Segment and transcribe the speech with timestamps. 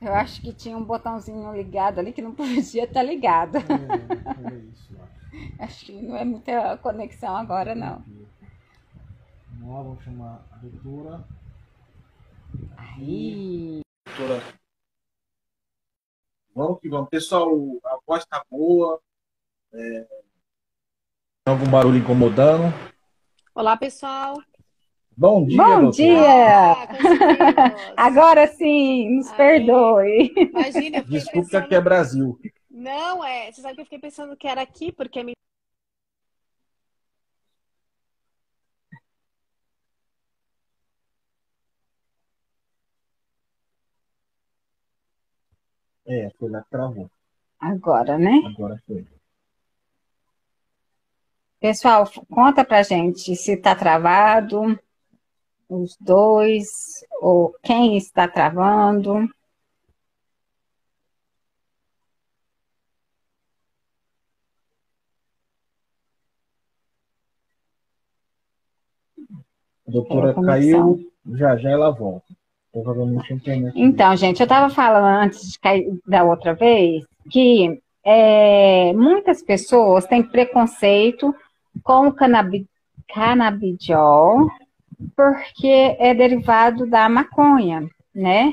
[0.00, 3.56] Eu acho que tinha um botãozinho ligado ali que não podia estar ligado.
[3.56, 5.14] É, é isso, acho.
[5.58, 8.02] Acho que não é muita conexão agora, não.
[9.58, 11.24] Vamos lá, vamos chamar a doutora.
[12.76, 13.80] Aí.
[14.06, 14.42] Doutora.
[16.54, 17.08] Vamos que vamos.
[17.08, 17.50] Pessoal,
[17.84, 19.00] a voz tá boa.
[19.72, 20.06] É...
[21.44, 22.72] Tem algum barulho incomodando?
[23.54, 24.40] Olá, pessoal.
[25.16, 26.72] Bom dia, Bom dia!
[26.72, 27.94] Ah.
[27.96, 30.32] Agora sim, nos perdoe.
[30.36, 31.62] Imagina, Desculpa que pensando...
[31.64, 32.38] aqui é Brasil.
[32.68, 33.52] Não, é.
[33.52, 35.34] Você sabe que eu fiquei pensando que era aqui, porque minha
[46.06, 47.10] É, foi lá que travou.
[47.60, 48.42] Agora, né?
[48.46, 49.06] Agora foi.
[51.60, 54.78] Pessoal, conta pra gente se tá travado,
[55.82, 59.28] os dois, ou quem está travando.
[69.86, 70.98] A doutora caiu,
[71.34, 72.26] já já ela volta.
[72.72, 73.72] Provavelmente internet.
[73.76, 80.06] Então, gente, eu estava falando antes de cair da outra vez que é, muitas pessoas
[80.06, 81.34] têm preconceito
[81.82, 82.66] com o canabi,
[83.08, 84.48] canabidiol
[85.16, 88.52] porque é derivado da maconha, né?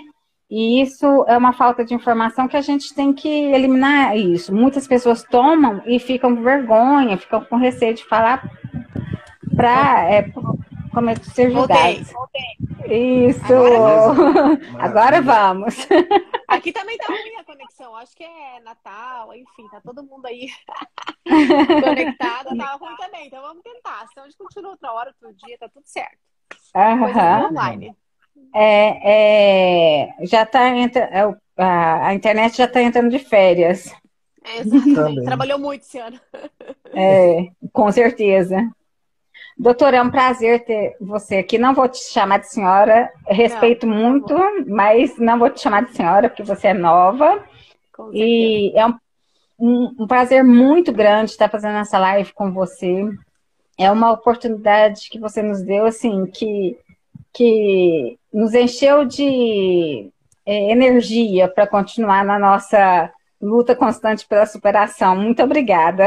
[0.50, 4.54] E isso é uma falta de informação que a gente tem que eliminar isso.
[4.54, 8.44] Muitas pessoas tomam e ficam com vergonha, ficam com receio de falar
[9.56, 10.30] para é,
[10.94, 12.04] como é que ser Voltei.
[12.04, 12.32] julgados.
[12.88, 13.54] Isso.
[13.54, 15.88] Agora Agora vamos.
[16.48, 17.96] Aqui também tá ruim a conexão.
[17.96, 20.48] Acho que é Natal, enfim, tá todo mundo aí
[21.84, 22.58] conectado.
[22.58, 24.06] Tá ruim também, então vamos tentar.
[24.10, 26.18] Senão a gente continua outra hora, outro dia, tá tudo certo.
[26.76, 27.50] Aham.
[27.50, 27.96] online.
[28.54, 31.22] É, é, já tá entra, é,
[31.58, 33.94] a, a internet já está entrando de férias.
[34.44, 34.96] É, exatamente.
[34.96, 35.24] Também.
[35.24, 36.20] Trabalhou muito esse ano.
[36.94, 38.58] É, com certeza.
[39.58, 41.58] Doutora, é um prazer ter você aqui.
[41.58, 44.36] Não vou te chamar de senhora, respeito Não, por muito,
[44.68, 47.44] mas não vou te chamar de senhora porque você é nova.
[48.14, 48.94] E é um,
[49.60, 53.08] um- um prazer muito grande estar fazendo essa live com você.
[53.78, 56.78] É uma oportunidade que você nos deu, assim, que,
[57.34, 60.10] que nos encheu de
[60.46, 65.16] é, energia para continuar na nossa luta constante pela superação.
[65.16, 66.06] Muito obrigada.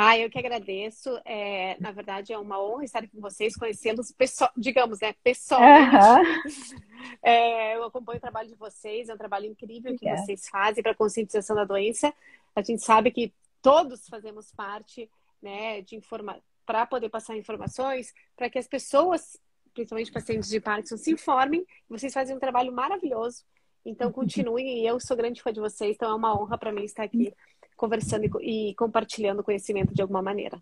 [0.00, 1.20] Ah, eu que agradeço.
[1.24, 5.96] É, na verdade, é uma honra estar aqui com vocês, conhecê-los, pessoal, digamos, né, pessoalmente.
[5.96, 6.22] Aham.
[7.22, 10.92] É, eu acompanho o trabalho de vocês, é um trabalho incrível que vocês fazem para
[10.92, 12.12] a conscientização da doença.
[12.54, 13.32] A gente sabe que
[13.62, 15.08] todos fazemos parte,
[15.40, 19.40] né, de informa para poder passar informações, para que as pessoas,
[19.72, 21.64] principalmente pacientes de Parkinson, se informem.
[21.88, 23.44] Vocês fazem um trabalho maravilhoso.
[23.84, 24.80] Então, continuem.
[24.80, 27.32] E eu sou grande fã de vocês, então é uma honra para mim estar aqui
[27.78, 30.58] conversando e e compartilhando conhecimento de alguma maneira.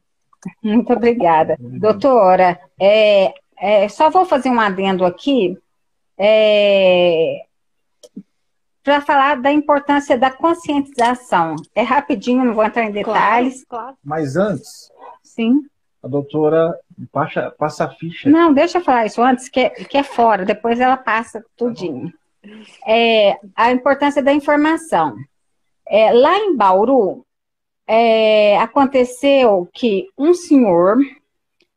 [0.63, 1.57] Muito obrigada.
[1.59, 5.59] Doutora, é, é, só vou fazer um adendo aqui
[8.85, 11.57] para falar da importância da conscientização.
[11.75, 13.65] É rapidinho, não vou entrar em detalhes.
[13.69, 15.63] Claro, Mas antes, Sim.
[16.03, 16.79] a doutora
[17.11, 18.31] passa, passa a ficha.
[18.31, 22.13] Não, deixa eu falar isso antes, que é, que é fora, depois ela passa tudinho.
[22.87, 25.17] É, a importância da informação.
[25.89, 27.25] É, lá em Bauru,
[27.87, 30.99] é, aconteceu que um senhor,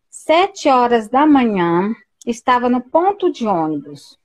[0.09, 1.93] sete horas da manhã,
[2.25, 4.17] estava no ponto de ônibus.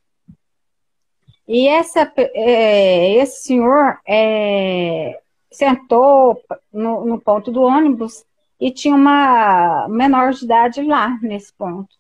[1.47, 6.41] E essa, é, esse senhor é, sentou
[6.73, 8.25] no, no ponto do ônibus
[8.59, 11.95] e tinha uma menor de idade lá nesse ponto.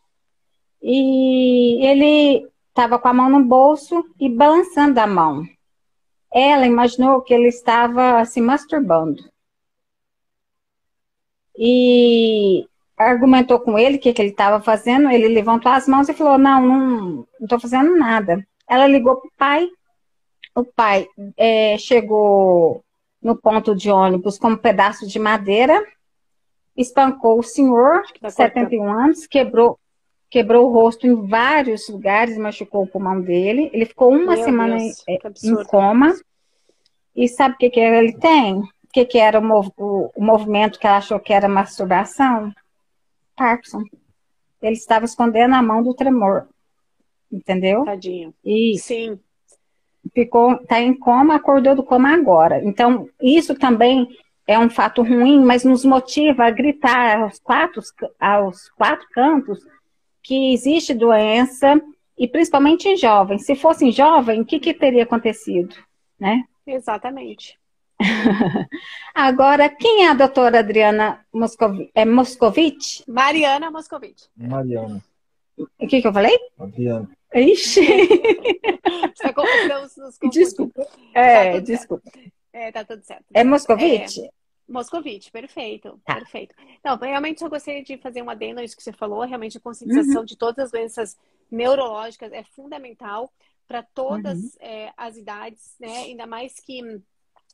[0.83, 5.47] E ele estava com a mão no bolso e balançando a mão.
[6.35, 9.23] Ela imaginou que ele estava se masturbando.
[11.57, 15.09] E argumentou com ele o que, que ele estava fazendo.
[15.11, 18.45] Ele levantou as mãos e falou: Não, não estou fazendo nada.
[18.69, 19.69] Ela ligou para o pai.
[20.57, 22.85] O pai eh, chegou
[23.25, 25.83] no ponto de ônibus com um pedaço de madeira,
[26.77, 29.79] espancou o senhor, tá 71 anos, quebrou,
[30.35, 33.71] quebrou o rosto em vários lugares, machucou o pulmão dele.
[33.73, 36.13] Ele ficou uma Meu semana Deus, em, que em coma.
[37.15, 38.59] E sabe o que, que ele tem?
[38.59, 42.53] O que, que era o, mov- o- o movimento que ela achou que era masturbação?
[43.37, 43.85] Parkinson.
[44.61, 46.49] Ele estava escondendo a mão do tremor.
[47.31, 47.85] Entendeu?
[47.85, 48.35] Tadinho.
[48.45, 49.17] E Sim,
[50.13, 52.61] ficou, tá em coma, acordou do coma agora.
[52.65, 54.09] Então, isso também
[54.49, 57.81] é um fato ruim, mas nos motiva a gritar aos quatro,
[58.19, 59.61] aos quatro cantos
[60.25, 61.81] que existe doença
[62.19, 63.45] e principalmente em jovens.
[63.45, 65.77] Se fosse em jovem, o que, que teria acontecido,
[66.19, 66.43] né?
[66.67, 67.59] Exatamente.
[69.15, 73.03] Agora, quem é a doutora Adriana Moscovi é Moscovitch?
[73.07, 74.25] Mariana Moscovitch.
[74.37, 75.03] Mariana.
[75.57, 76.37] O que, que eu falei?
[76.59, 77.09] Adriana.
[77.35, 77.81] Ixi!
[79.85, 80.87] Os- os- desculpa.
[81.15, 82.11] É, Tá desculpa.
[82.53, 83.25] É, tá tudo certo.
[83.35, 84.19] É Moscovitch?
[84.69, 86.15] Moscovite, perfeito, Tá.
[86.17, 86.55] perfeito.
[86.85, 89.23] Não, realmente eu gostaria de fazer um adendo a isso que você falou.
[89.23, 90.25] Realmente a conscientização Uhum.
[90.27, 91.17] de todas as doenças
[91.51, 93.31] neurológicas é fundamental
[93.69, 94.51] para todas Uhum.
[94.61, 95.99] é, as idades, né?
[95.99, 96.81] Ainda mais que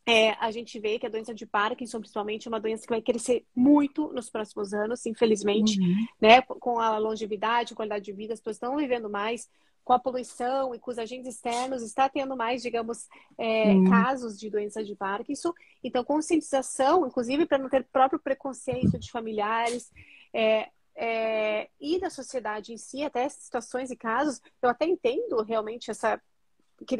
[0.06, 3.02] é, a gente vê que a doença de Parkinson, principalmente, é uma doença que vai
[3.02, 6.06] crescer muito nos próximos anos, infelizmente Uhum.
[6.20, 6.40] né?
[6.42, 9.48] Com a longevidade, qualidade de vida, as pessoas estão vivendo mais,
[9.84, 13.84] com a poluição e com os agentes externos, está tendo mais, digamos, é, Sim.
[13.84, 15.52] casos de doença de Parkinson.
[15.82, 19.90] Então, conscientização, inclusive para não ter próprio preconceito de familiares.
[20.32, 25.90] é, é, e da sociedade em si, até situações e casos, eu até entendo realmente
[25.90, 26.20] essa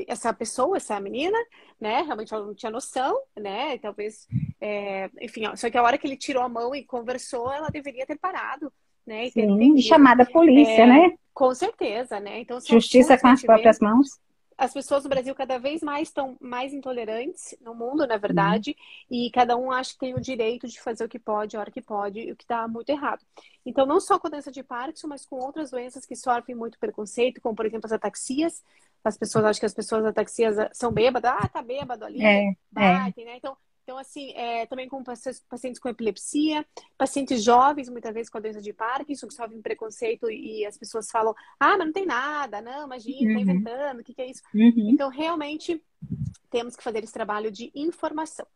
[0.09, 1.39] essa pessoa, essa menina,
[1.81, 2.03] né?
[2.03, 3.79] Realmente ela não tinha noção, né?
[3.79, 4.27] Talvez,
[4.61, 8.07] é, enfim, só que a hora que ele tirou a mão e conversou, ela deveria
[8.07, 8.71] ter parado,
[9.07, 9.27] né?
[9.27, 9.89] E ter Sim, entendido.
[9.89, 11.15] chamada polícia, É, né?
[11.41, 12.41] Com certeza, né?
[12.41, 14.21] Então, Justiça com as próprias mãos.
[14.59, 18.77] As pessoas no Brasil cada vez mais estão mais intolerantes no mundo, na verdade,
[19.11, 21.71] e cada um acha que tem o direito de fazer o que pode, a hora
[21.71, 23.25] que pode, e o que está muito errado.
[23.65, 26.79] Então, não só com a doença de Parkinson, mas com outras doenças que sofrem muito
[26.79, 28.63] preconceito, como, por exemplo, as ataxias.
[29.03, 31.33] As pessoas acham que as pessoas ataxias são bêbadas.
[31.35, 33.37] Ah, tá bêbado ali, É, batem, né?
[33.39, 33.57] Então,
[33.91, 36.65] então assim, é, também com paci- pacientes com epilepsia,
[36.97, 41.11] pacientes jovens, muitas vezes com a doença de Parkinson, que sofrem preconceito e as pessoas
[41.11, 43.41] falam, ah, mas não tem nada, não, imagina, tá Uhum.
[43.41, 44.43] inventando, o que, que é isso?
[44.55, 44.91] Uhum.
[44.93, 45.83] Então, realmente,
[46.49, 48.47] temos que fazer esse trabalho de informação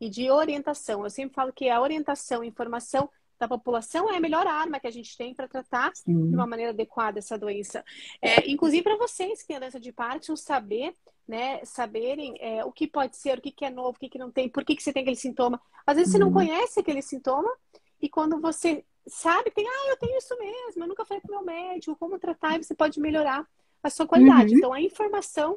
[0.00, 1.02] e de orientação.
[1.02, 3.10] Eu sempre falo que a orientação e informação
[3.44, 6.34] da população é a melhor arma que a gente tem para tratar de Sim.
[6.34, 7.84] uma maneira adequada essa doença.
[8.20, 10.94] É, inclusive para vocês que têm a doença de Parkinson, saber,
[11.28, 14.18] né, saberem é, o que pode ser, o que, que é novo, o que, que
[14.18, 15.60] não tem, por que, que você tem aquele sintoma.
[15.86, 16.32] Às vezes você não Uhum.
[16.32, 17.50] conhece aquele sintoma
[18.00, 21.44] e quando você sabe, tem, ah, eu tenho isso mesmo, eu nunca falei com meu
[21.44, 23.46] médico, como tratar, e você pode melhorar
[23.82, 24.52] a sua qualidade.
[24.52, 24.58] Uhum.
[24.58, 25.56] Então, a informação,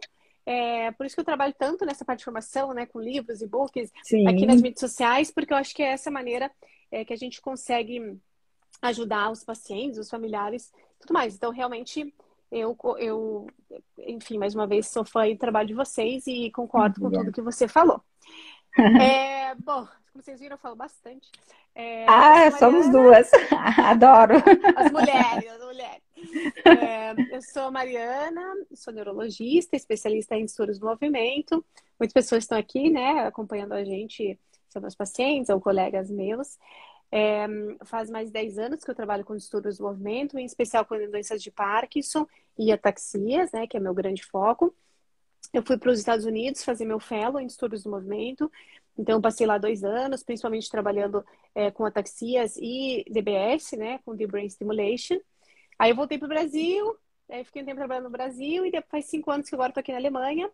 [0.50, 3.48] é, por isso que eu trabalho tanto nessa parte de formação, né, com livros e
[3.48, 4.26] books, Sim.
[4.26, 6.50] aqui nas mídias sociais, porque eu acho que é essa maneira
[6.90, 8.18] é, que a gente consegue
[8.82, 10.72] ajudar os pacientes, os familiares,
[11.02, 11.36] tudo mais.
[11.36, 12.16] Então, realmente,
[12.50, 13.48] eu, eu
[13.98, 17.26] enfim, mais uma vez, sou fã do trabalho de vocês e concordo com Obrigada.
[17.26, 18.02] tudo que você falou.
[19.02, 21.30] É, bom, como vocês viram, eu falo bastante.
[21.76, 23.32] É, Ah, sou somos Mariana, duas.
[23.84, 24.36] Adoro.
[24.76, 26.07] As mulheres, as mulheres.
[26.66, 28.42] É, eu sou Mariana,
[28.74, 31.64] sou neurologista, especialista em distúrbios do movimento.
[32.00, 36.58] Muitas pessoas estão aqui, né, acompanhando a gente, são meus pacientes ou colegas meus.
[37.12, 37.48] É,
[37.86, 40.98] faz mais de 10 anos que eu trabalho com distúrbios do movimento, em especial com
[41.10, 42.28] doenças de Parkinson
[42.58, 44.76] e ataxias, né, que é meu grande foco.
[45.54, 48.52] Eu fui para os Estados Unidos fazer meu fellow em distúrbios do movimento,
[48.98, 51.24] então passei lá dois anos, principalmente trabalhando
[51.56, 55.20] é, com ataxias e DBS, né, com Deep Brain Stimulation.
[55.78, 56.98] Aí eu voltei para o Brasil,
[57.30, 59.82] aí fiquei um tempo trabalhando no Brasil e depois faz cinco anos que agora estou
[59.82, 60.50] aqui na Alemanha.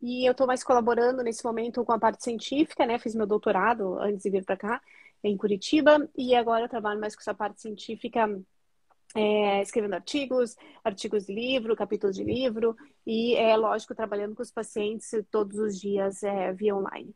[0.00, 2.98] E eu estou mais colaborando nesse momento com a parte científica, né?
[2.98, 4.80] Fiz meu doutorado antes de vir para cá,
[5.24, 8.28] em Curitiba, e agora eu trabalho mais com essa parte científica,
[9.14, 14.52] é, escrevendo artigos, artigos de livro, capítulos de livro, e é lógico, trabalhando com os
[14.52, 17.12] pacientes todos os dias é, via online.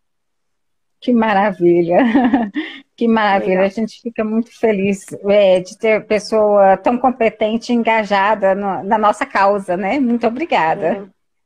[1.02, 1.98] Que maravilha.
[2.94, 3.48] Que maravilha.
[3.54, 3.64] Legal.
[3.66, 8.96] A gente fica muito feliz é, de ter pessoa tão competente e engajada no- na
[8.96, 9.98] nossa causa, né?
[9.98, 10.86] Muito obrigada.
[10.86, 11.04] É.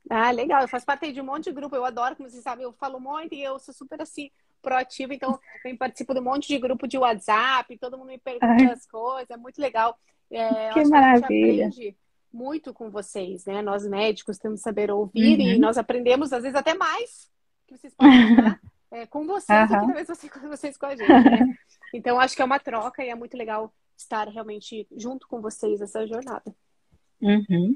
[0.09, 0.61] Ah, legal.
[0.61, 1.75] Eu faço parte de um monte de grupo.
[1.75, 4.29] Eu adoro, como vocês sabem, eu falo muito e eu sou super assim,
[4.61, 5.15] proativa.
[5.15, 8.65] Então, eu participo de um monte de grupo de WhatsApp, todo mundo me pergunta Ai.
[8.71, 9.97] as coisas, é muito legal.
[10.29, 11.27] É, Que acho maravilha.
[11.27, 11.97] Que a gente aprende
[12.31, 13.61] muito com vocês, né?
[13.63, 15.59] Nós médicos temos que saber ouvir e Uhum.
[15.59, 17.27] nós aprendemos, às vezes, até mais
[17.67, 18.59] que vocês podem falar
[18.91, 19.85] é, com vocês que Aham.
[19.85, 21.57] talvez vocês, vocês com a gente, né?
[21.93, 25.79] Então, acho que é uma troca e é muito legal estar realmente junto com vocês
[25.79, 26.53] nessa jornada.
[27.21, 27.75] Uhum.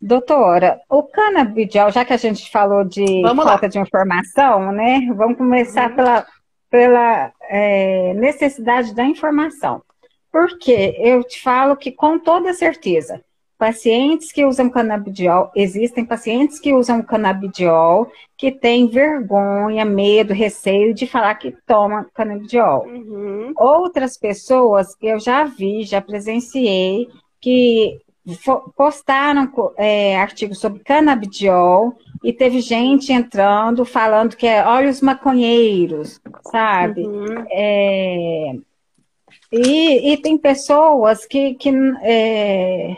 [0.00, 3.52] Doutora, o canabidiol, já que a gente falou de Vamos lá.
[3.52, 5.00] falta de informação, né?
[5.16, 5.96] Vamos começar Uhum.
[5.96, 6.26] pela,
[6.70, 9.82] pela é, necessidade da informação.
[10.30, 13.24] Porque eu te falo que com toda certeza,
[13.58, 21.06] pacientes que usam canabidiol, existem pacientes que usam canabidiol que têm vergonha, medo, receio de
[21.06, 22.86] falar que tomam canabidiol.
[22.86, 23.52] Uhum.
[23.56, 27.08] Outras pessoas que eu já vi, já presenciei,
[27.40, 28.00] que
[28.76, 31.94] postaram é, artigos sobre canabidiol
[32.24, 36.20] e teve gente entrando falando que é olha os maconheiros,
[36.50, 37.06] sabe?
[37.06, 37.46] Uhum.
[37.50, 38.56] É,
[39.52, 41.70] e, e tem pessoas que, que
[42.02, 42.96] é,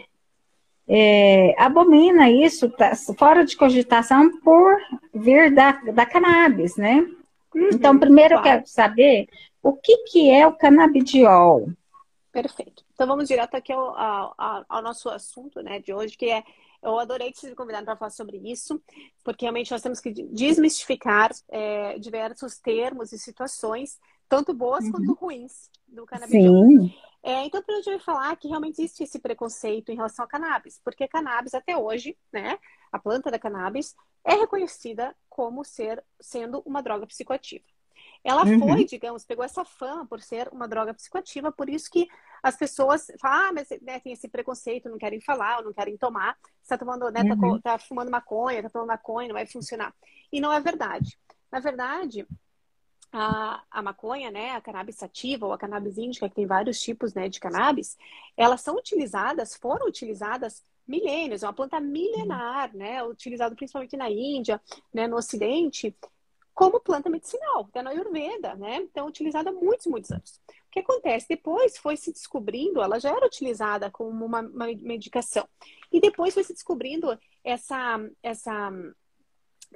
[0.89, 4.79] é, abomina isso, tá fora de cogitação, por
[5.13, 7.07] vir da, da cannabis, né?
[7.55, 8.49] Uhum, então, primeiro claro.
[8.49, 9.29] eu quero saber
[9.63, 11.71] o que, que é o canabidiol.
[12.33, 12.85] Perfeito.
[12.95, 16.43] Então, vamos direto aqui ao, ao, ao nosso assunto né, de hoje, que é
[16.83, 18.81] eu adorei que vocês me convidaram para falar sobre isso,
[19.25, 24.93] porque realmente nós temos que desmistificar é, diversos termos e situações, tanto boas uhum.
[24.93, 26.67] quanto ruins, do canabidiol.
[26.67, 26.95] Sim.
[27.29, 30.81] É, então, a gente vai falar que realmente existe esse preconceito em relação ao cannabis,
[30.83, 32.59] porque a cannabis até hoje, né,
[32.91, 33.95] a planta da cannabis
[34.25, 37.67] é reconhecida como ser sendo uma droga psicoativa.
[38.25, 38.61] Ela uhum.
[38.61, 42.09] foi, digamos, pegou essa fama por ser uma droga psicoativa, por isso que
[42.43, 45.99] as pessoas falam, ah, mas né, tem esse preconceito, não querem falar, ou não querem
[45.99, 47.61] tomar, está tomando, né, tá uhum.
[47.61, 49.95] tá, tá fumando maconha, tá tomando maconha, não vai funcionar.
[50.33, 51.19] E não é verdade.
[51.53, 52.27] Na verdade,
[53.13, 57.15] a, a maconha, né, a cannabis sativa ou a cannabis índica, que tem vários tipos,
[57.15, 57.97] né, de cannabis,
[58.37, 64.61] elas são utilizadas, foram utilizadas milênios, é uma planta milenar, né, utilizada principalmente na Índia,
[64.93, 65.97] né, no Ocidente,
[66.55, 70.41] como planta medicinal, até na Ayurveda, né, então utilizada há muitos, muitos anos.
[70.67, 71.27] O que acontece?
[71.29, 75.49] Depois foi se descobrindo, ela já era utilizada como uma, uma medicação,
[75.91, 78.71] e depois foi se descobrindo essa, essa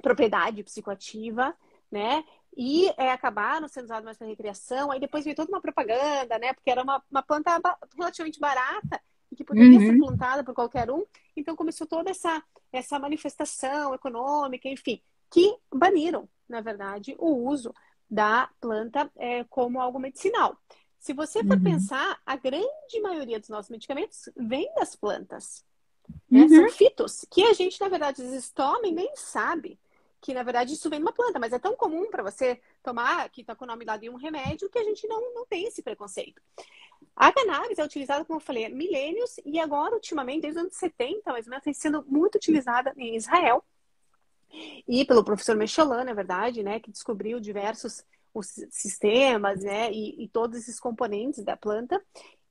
[0.01, 1.55] propriedade psicoativa,
[1.91, 2.23] né?
[2.55, 4.91] E é, acabaram sendo usados mais para recreação.
[4.91, 6.53] Aí depois veio toda uma propaganda, né?
[6.53, 7.59] Porque era uma, uma planta
[7.97, 9.85] relativamente barata e que poderia uhum.
[9.85, 11.03] ser plantada por qualquer um.
[11.35, 17.73] Então começou toda essa, essa manifestação econômica, enfim, que baniram, na verdade, o uso
[18.09, 20.57] da planta é, como algo medicinal.
[20.99, 21.63] Se você for uhum.
[21.63, 25.65] pensar, a grande maioria dos nossos medicamentos vem das plantas.
[26.29, 26.41] Né?
[26.41, 26.49] Uhum.
[26.49, 29.79] São fitos, que a gente, na verdade, às vezes toma e nem sabe
[30.23, 33.29] que na verdade isso vem de uma planta, mas é tão comum para você tomar,
[33.29, 35.65] que está com o nome lá de um remédio, que a gente não, não tem
[35.65, 36.41] esse preconceito.
[37.13, 40.77] A cannabis é utilizada, como eu falei, há milênios e agora, ultimamente, desde os anos
[40.77, 43.63] 70, mais ou menos, tem sendo muito utilizada em Israel
[44.87, 48.03] e pelo professor Mechelin, na verdade, né, que descobriu diversos
[48.33, 52.01] os sistemas, né, e, e todos esses componentes da planta.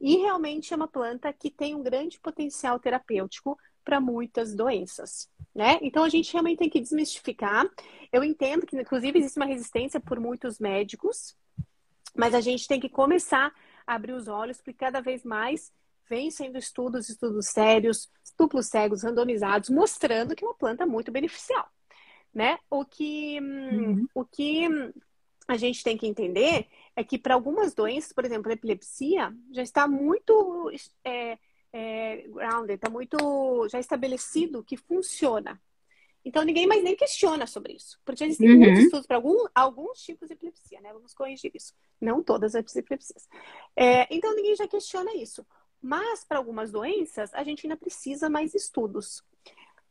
[0.01, 5.79] E realmente é uma planta que tem um grande potencial terapêutico para muitas doenças, né?
[5.83, 7.69] Então a gente realmente tem que desmistificar.
[8.13, 11.37] Eu entendo que inclusive existe uma resistência por muitos médicos,
[12.15, 13.53] mas a gente tem que começar
[13.87, 15.73] a abrir os olhos porque cada vez mais
[16.09, 21.69] vem sendo estudos, estudos sérios, duplos cegos, randomizados, mostrando que é uma planta muito beneficial,
[22.35, 22.59] né?
[22.71, 24.07] O que, uhum.
[24.15, 24.69] o que
[25.49, 29.63] a gente tem que entender é que para algumas doenças, por exemplo, a epilepsia, já
[29.63, 30.71] está muito
[31.05, 31.39] é,
[31.73, 35.61] é, grounded, está muito já estabelecido que funciona.
[36.25, 38.59] Então ninguém mais nem questiona sobre isso, porque existem uhum.
[38.59, 40.93] muitos estudos para algum, alguns tipos de epilepsia, né?
[40.93, 41.75] Vamos corrigir isso.
[42.01, 43.29] Não todas as epilepsias.
[43.75, 45.45] É, então ninguém já questiona isso.
[45.81, 49.25] Mas para algumas doenças a gente ainda precisa mais estudos.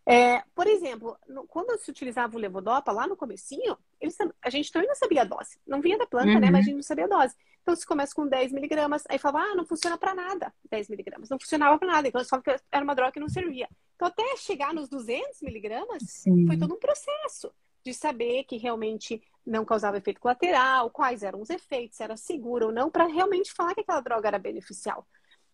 [0.05, 4.71] É, por exemplo, no, quando se utilizava o levodopa lá no comecinho, eles, a gente
[4.71, 5.59] também não sabia a dose.
[5.65, 6.39] Não vinha da planta, uhum.
[6.39, 6.49] né?
[6.49, 7.35] Mas a gente não sabia a dose.
[7.61, 11.29] Então, se começa com 10 miligramas, aí falava, ah, não funciona para nada, 10 miligramas.
[11.29, 12.07] Não funcionava para nada.
[12.07, 13.69] Então, só que era uma droga que não servia.
[13.95, 16.47] Então, até chegar nos 200 miligramas, Sim.
[16.47, 17.53] foi todo um processo
[17.83, 22.67] de saber que realmente não causava efeito colateral, quais eram os efeitos, se era seguro
[22.67, 25.07] ou não, para realmente falar que aquela droga era beneficial,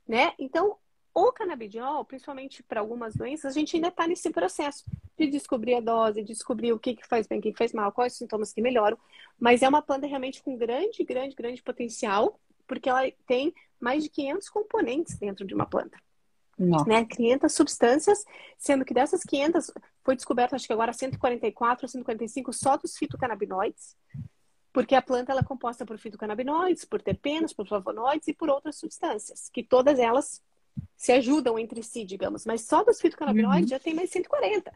[0.07, 0.33] né?
[0.37, 0.77] Então,
[1.17, 4.85] o canabidiol, principalmente para algumas doenças, a gente ainda está nesse processo
[5.17, 7.73] de descobrir a dose, de descobrir o que, que faz bem, o que, que faz
[7.73, 8.95] mal, quais os sintomas que melhoram.
[9.39, 14.09] Mas é uma planta realmente com grande, grande, grande potencial, porque ela tem mais de
[14.09, 15.97] 500 componentes dentro de uma planta.
[16.85, 17.03] Né?
[17.05, 18.23] 500 substâncias,
[18.55, 19.71] sendo que dessas 500
[20.03, 23.95] foi descoberto, acho que agora 144 ou 145 só dos fitocannabinoides,
[24.71, 28.77] porque a planta ela é composta por fitocannabinoides, por terpenos, por flavonoides e por outras
[28.77, 30.43] substâncias, que todas elas
[30.95, 32.45] se ajudam entre si, digamos.
[32.45, 33.77] Mas só dos fitocannabinoides uhum.
[33.77, 34.71] já tem mais 140.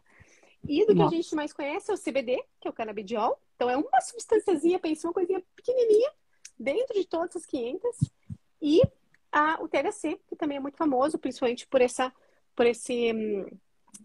[0.68, 1.10] E do Nossa.
[1.10, 3.38] que a gente mais conhece é o CBD, que é o canabidiol.
[3.56, 6.10] Então é uma substânciazinha, pensa uma coisinha pequenininha,
[6.58, 8.10] dentro de todas as 500.
[8.60, 8.82] E
[9.32, 12.12] a, o THC, que também é muito famoso, principalmente por, essa,
[12.54, 13.46] por esse hum,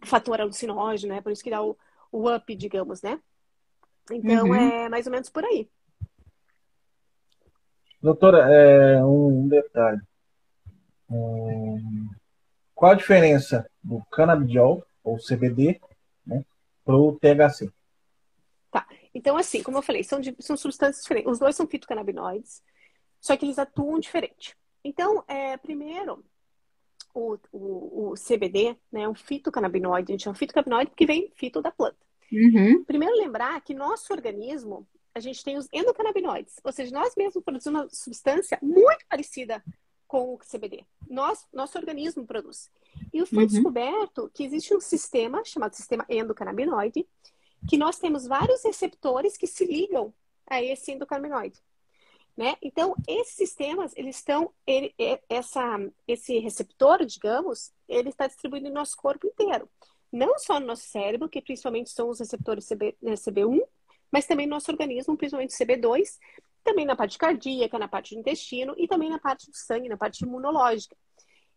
[0.04, 1.22] fator alucinógeno, né?
[1.22, 1.78] Por isso que dá o,
[2.12, 3.20] o up, digamos, né?
[4.12, 4.56] Então uhum.
[4.56, 5.70] é mais ou menos por aí.
[8.02, 10.02] Doutora, é, um detalhe.
[11.10, 12.10] Hum,
[12.76, 15.80] qual a diferença do canabidiol, ou CBD,
[16.26, 16.44] né,
[16.84, 17.72] para o THC?
[18.70, 18.88] Tá.
[19.16, 21.32] Então, assim, como eu falei, são, são substâncias diferentes.
[21.32, 22.62] Os dois são fitocannabinoides,
[23.20, 24.56] só que eles atuam diferente.
[24.84, 26.24] Então, é, primeiro,
[27.14, 30.12] o, o, o, CBD né, é um fitocannabinoide.
[30.12, 31.98] A gente chama fitocannabinoide porque vem fito da planta.
[32.32, 32.84] Uhum.
[32.84, 36.60] Primeiro, lembrar que nosso organismo, a gente tem os endocannabinoides.
[36.64, 39.64] Ou seja, nós mesmos produzimos uma substância muito parecida
[40.08, 40.86] com o CBD.
[41.10, 42.72] Nós, nosso organismo produz.
[43.14, 43.48] E foi uhum.
[43.48, 47.08] descoberto que existe um sistema chamado sistema endocannabinoide,
[47.68, 50.14] que nós temos vários receptores que se ligam
[50.46, 51.62] a esse endocannabinoide.
[52.36, 52.56] Né?
[52.62, 54.94] Então, esses sistemas, eles estão, ele,
[55.28, 59.68] essa, esse receptor, digamos, ele está distribuído no nosso corpo inteiro.
[60.12, 63.60] Não só no nosso cérebro, que principalmente são os receptores CB, né, CB1,
[64.12, 66.18] mas também no nosso organismo, principalmente CB2,
[66.68, 69.96] também na parte cardíaca, na parte do intestino e também na parte do sangue, na
[69.96, 70.96] parte imunológica.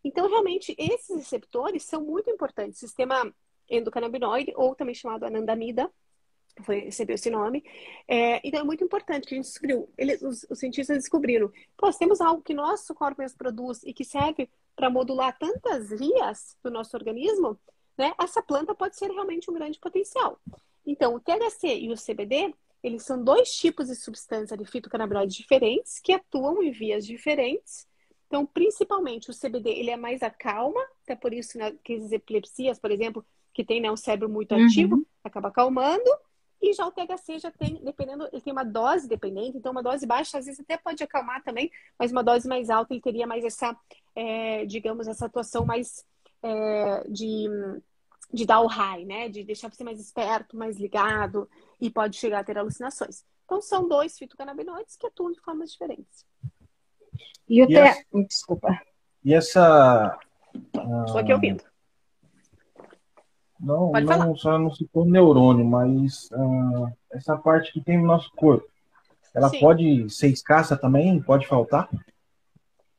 [0.03, 2.79] Então, realmente, esses receptores são muito importantes.
[2.79, 3.31] sistema
[3.69, 5.91] endocannabinoide, ou também chamado anandamida,
[6.63, 7.63] foi, recebeu esse nome.
[8.07, 9.89] É, então é muito importante que a gente descobriu.
[10.21, 11.51] Os, os, cientistas descobriram.
[11.77, 16.57] Pô, temos algo que nosso corpo mesmo produz e que serve para modular tantas vias
[16.63, 17.59] do nosso organismo,
[17.97, 18.13] né?
[18.19, 20.39] Essa planta pode ser realmente um grande potencial.
[20.85, 25.99] Então, o THC e o CBD, eles são dois tipos de substância de fitocannabinoides diferentes
[25.99, 27.87] que atuam em vias diferentes.
[28.27, 32.79] Então, principalmente o CBD, ele é mais acalma, até por isso né, que as epilepsias,
[32.79, 35.05] por exemplo, que tem né, um cérebro muito ativo, uhum.
[35.23, 36.09] acaba acalmando.
[36.61, 40.05] E já o THC já tem, dependendo, ele tem uma dose dependente, então uma dose
[40.05, 43.43] baixa às vezes até pode acalmar também, mas uma dose mais alta ele teria mais
[43.43, 43.75] essa,
[44.15, 46.05] é, digamos, essa atuação mais
[46.43, 47.49] é, de,
[48.33, 49.29] de dar o high, né?
[49.29, 53.23] De deixar você mais esperto, mais ligado e pode chegar a ter alucinações.
[53.45, 56.25] Então são dois fitocannabinoides que atuam de formas diferentes.
[57.47, 58.79] E o THC, desculpa.
[59.23, 60.17] E essa.
[61.05, 61.63] Estou aqui ouvindo.
[63.59, 64.35] Não, Pode não falar.
[64.37, 68.67] só não citou neurônio, mas uh, essa parte que tem no nosso corpo,
[69.35, 69.59] ela Sim.
[69.59, 71.21] pode ser escassa também?
[71.21, 71.87] Pode faltar?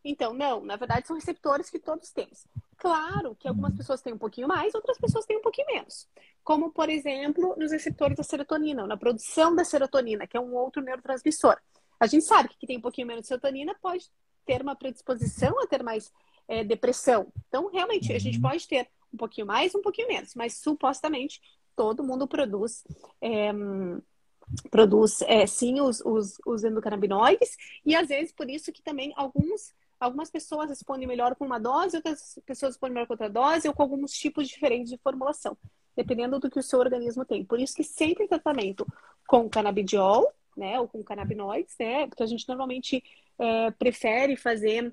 [0.05, 2.47] Então, não, na verdade são receptores que todos temos.
[2.77, 6.09] Claro que algumas pessoas têm um pouquinho mais, outras pessoas têm um pouquinho menos.
[6.43, 10.83] Como, por exemplo, nos receptores da serotonina, na produção da serotonina, que é um outro
[10.83, 11.57] neurotransmissor.
[12.01, 14.11] A gente sabe que quem tem um pouquinho menos de serotonina pode
[14.45, 16.13] ter uma predisposição a ter mais
[16.49, 17.33] é, depressão.
[17.49, 18.43] Então, realmente, a gente uhum.
[18.43, 21.41] pode ter um pouquinho mais, um pouquinho menos, mas supostamente
[21.77, 22.85] todo mundo produz.
[23.21, 23.53] É,
[24.71, 29.73] produz é, sim os, os, os endocannabinoides e às vezes por isso que também alguns
[30.03, 33.75] algumas pessoas respondem melhor com uma dose, outras pessoas respondem melhor com outra dose ou
[33.75, 35.57] com alguns tipos diferentes de formulação,
[35.97, 37.45] dependendo do que o seu organismo tem.
[37.45, 38.87] Por isso que sempre tratamento
[39.27, 43.03] com canabidiol, né, ou com canabinoides, né, porque a gente normalmente
[43.39, 44.93] é, prefere fazer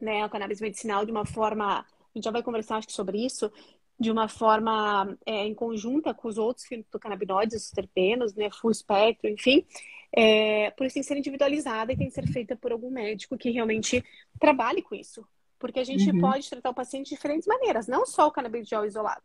[0.00, 3.24] né, o cannabis medicinal de uma forma a gente já vai conversar, acho que, sobre
[3.24, 3.52] isso,
[3.98, 9.28] de uma forma é, em conjunta com os outros fitocannabinoides, os terpenos, né, full espectro,
[9.28, 9.66] enfim.
[10.12, 13.36] É, por isso tem que ser individualizada e tem que ser feita por algum médico
[13.36, 14.04] que realmente
[14.38, 15.26] trabalhe com isso.
[15.58, 16.20] Porque a gente uhum.
[16.20, 19.22] pode tratar o paciente de diferentes maneiras, não só o canabidiol isolado,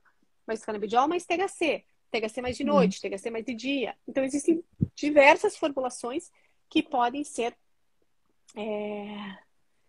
[0.48, 3.12] mas canabidiol mais THC, THC mais de noite, uhum.
[3.12, 3.96] THC mais de dia.
[4.08, 4.64] Então existem
[4.96, 6.32] diversas formulações
[6.68, 7.56] que podem ser
[8.56, 9.38] é,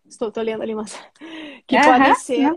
[0.07, 0.93] Estou, lendo ali, mas
[1.65, 2.55] que uhum, podem ser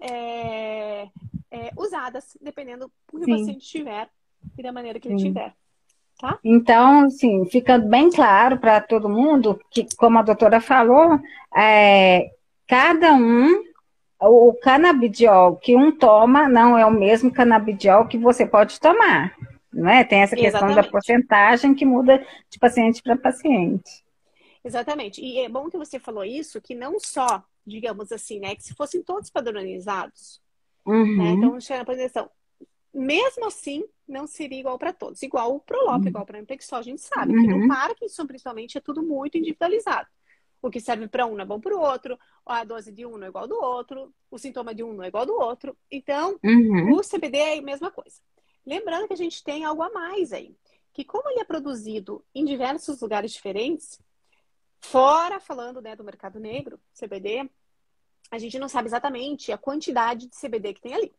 [1.50, 3.32] é, usadas dependendo do que Sim.
[3.32, 4.08] o paciente tiver
[4.56, 5.54] e da maneira que ele tiver.
[6.18, 6.38] Tá?
[6.42, 11.18] Então, assim, fica bem claro para todo mundo que, como a doutora falou,
[11.56, 12.30] é,
[12.66, 13.64] cada um,
[14.20, 19.36] o canabidiol que um toma não é o mesmo canabidiol que você pode tomar.
[19.72, 20.02] Não é?
[20.02, 20.86] Tem essa questão Exatamente.
[20.86, 24.04] da porcentagem que muda de paciente para paciente.
[24.64, 25.20] Exatamente.
[25.20, 28.74] E é bom que você falou isso, que não só, digamos assim, né, que se
[28.74, 30.40] fossem todos padronizados,
[30.90, 31.16] uhum.
[31.16, 32.30] né, então chega na apresentação,
[32.92, 35.22] mesmo assim, não seria igual para todos.
[35.22, 36.08] Igual o Prolop, uhum.
[36.08, 37.42] igual para o Impexol, a gente sabe uhum.
[37.42, 40.08] que no Parkinson, principalmente, é tudo muito individualizado.
[40.60, 43.16] O que serve para um não é bom para o outro, a dose de um
[43.16, 45.76] não é igual do outro, o sintoma de um não é igual do outro.
[45.90, 46.94] Então, uhum.
[46.94, 48.16] o CBD é a mesma coisa.
[48.66, 50.56] Lembrando que a gente tem algo a mais aí,
[50.92, 54.00] que como ele é produzido em diversos lugares diferentes,
[54.80, 57.48] Fora falando né, do mercado negro, CBD,
[58.30, 61.12] a gente não sabe exatamente a quantidade de CBD que tem ali.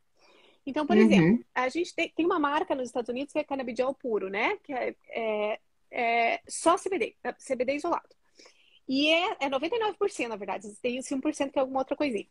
[0.66, 1.04] Então, por uhum.
[1.04, 4.58] exemplo, a gente tem, tem, uma marca nos Estados Unidos que é canabidiol puro, né?
[4.64, 5.60] Que é, é,
[5.92, 8.10] é só CBD, é CBD isolado.
[8.88, 10.68] E é, é 99%, na verdade.
[10.82, 12.28] Tem 5% que é alguma outra coisinha.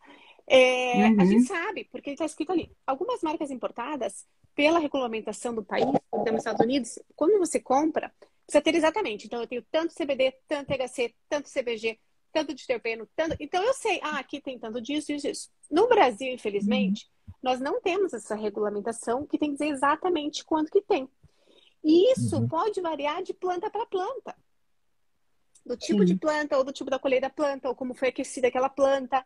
[0.46, 1.20] É, uhum.
[1.20, 2.70] A gente sabe, porque está escrito ali.
[2.86, 8.12] Algumas marcas importadas, pela regulamentação do país, nos Estados Unidos, quando você compra,
[8.48, 9.26] Precisa ter exatamente.
[9.26, 11.98] Então, eu tenho tanto CBD, tanto THC, tanto CBG,
[12.32, 13.36] tanto de terpeno, tanto.
[13.40, 15.50] Então, eu sei, ah, aqui tem tanto disso, disso, disso.
[15.70, 17.34] No Brasil, infelizmente, uhum.
[17.42, 21.08] nós não temos essa regulamentação que tem que dizer exatamente quanto que tem.
[21.84, 22.48] E isso uhum.
[22.48, 24.36] pode variar de planta para planta.
[25.64, 26.06] Do tipo Sim.
[26.06, 29.24] de planta, ou do tipo da colheita da planta, ou como foi aquecida aquela planta.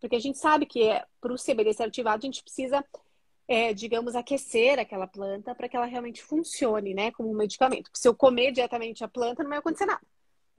[0.00, 2.84] Porque a gente sabe que é, para o CBD ser ativado, a gente precisa
[3.50, 7.90] é, digamos, aquecer aquela planta para que ela realmente funcione, né, como um medicamento.
[7.90, 10.00] Porque se eu comer diretamente a planta, não vai acontecer nada,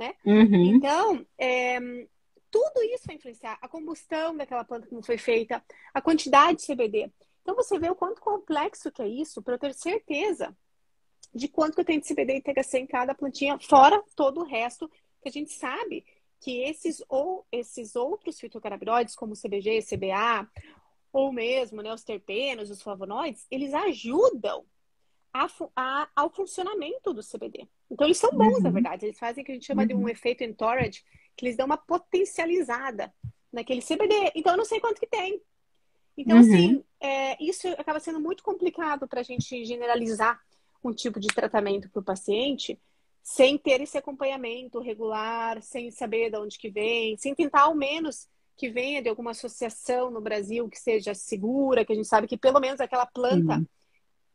[0.01, 0.15] né?
[0.25, 0.75] Uhum.
[0.75, 1.79] Então, é,
[2.49, 3.59] tudo isso vai influenciar.
[3.61, 7.11] A combustão daquela planta que não foi feita, a quantidade de CBD.
[7.41, 10.55] Então você vê o quanto complexo que é isso para eu ter certeza
[11.33, 14.43] de quanto que eu tenho de CBD e THC em cada plantinha, fora todo o
[14.43, 14.89] resto
[15.21, 16.03] que a gente sabe
[16.41, 20.49] que esses ou esses outros fitocannabinoides, como CBG, CBA,
[21.13, 24.65] ou mesmo né, os terpenos, os flavonoides, eles ajudam
[25.31, 27.67] a, a, ao funcionamento do CBD.
[27.91, 28.61] Então, eles são bons, uhum.
[28.61, 29.05] na verdade.
[29.05, 29.87] Eles fazem o que a gente chama uhum.
[29.87, 30.09] de um uhum.
[30.09, 31.03] efeito entourage,
[31.35, 33.13] que eles dão uma potencializada
[33.51, 34.31] naquele CBD.
[34.33, 35.41] Então, eu não sei quanto que tem.
[36.17, 36.43] Então, uhum.
[36.43, 40.39] assim, é, isso acaba sendo muito complicado para a gente generalizar
[40.83, 42.79] um tipo de tratamento para o paciente
[43.23, 48.27] sem ter esse acompanhamento regular, sem saber de onde que vem, sem tentar ao menos
[48.57, 52.37] que venha de alguma associação no Brasil que seja segura, que a gente sabe que
[52.37, 53.65] pelo menos aquela planta, uhum.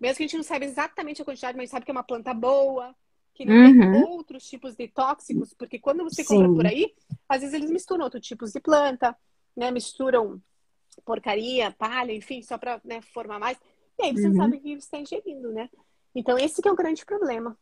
[0.00, 2.32] mesmo que a gente não saiba exatamente a quantidade, mas sabe que é uma planta
[2.32, 2.94] boa,
[3.36, 3.92] que não uhum.
[3.92, 6.36] tem outros tipos de tóxicos, porque quando você Sim.
[6.36, 6.94] compra por aí,
[7.28, 9.14] às vezes eles misturam outros tipos de planta,
[9.54, 9.70] né?
[9.70, 10.40] Misturam
[11.04, 13.58] porcaria, palha, enfim, só para né, formar mais.
[13.98, 14.30] E aí você uhum.
[14.30, 15.68] não sabe o que você está ingerindo, né?
[16.14, 17.54] Então, esse que é o grande problema.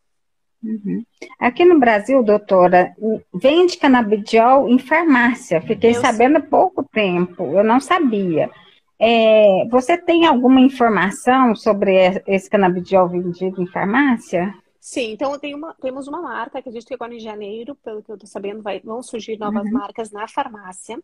[0.62, 1.04] Uhum.
[1.40, 2.94] Aqui no Brasil, doutora,
[3.34, 5.60] vende canabidiol em farmácia.
[5.60, 8.48] Fiquei sabendo há pouco tempo, eu não sabia.
[8.98, 14.54] É, você tem alguma informação sobre esse canabidiol vendido em farmácia?
[14.84, 18.10] Sim, então uma, temos uma marca que a gente tem agora em janeiro, pelo que
[18.10, 19.72] eu estou sabendo, vai, vão surgir novas uhum.
[19.72, 21.02] marcas na farmácia.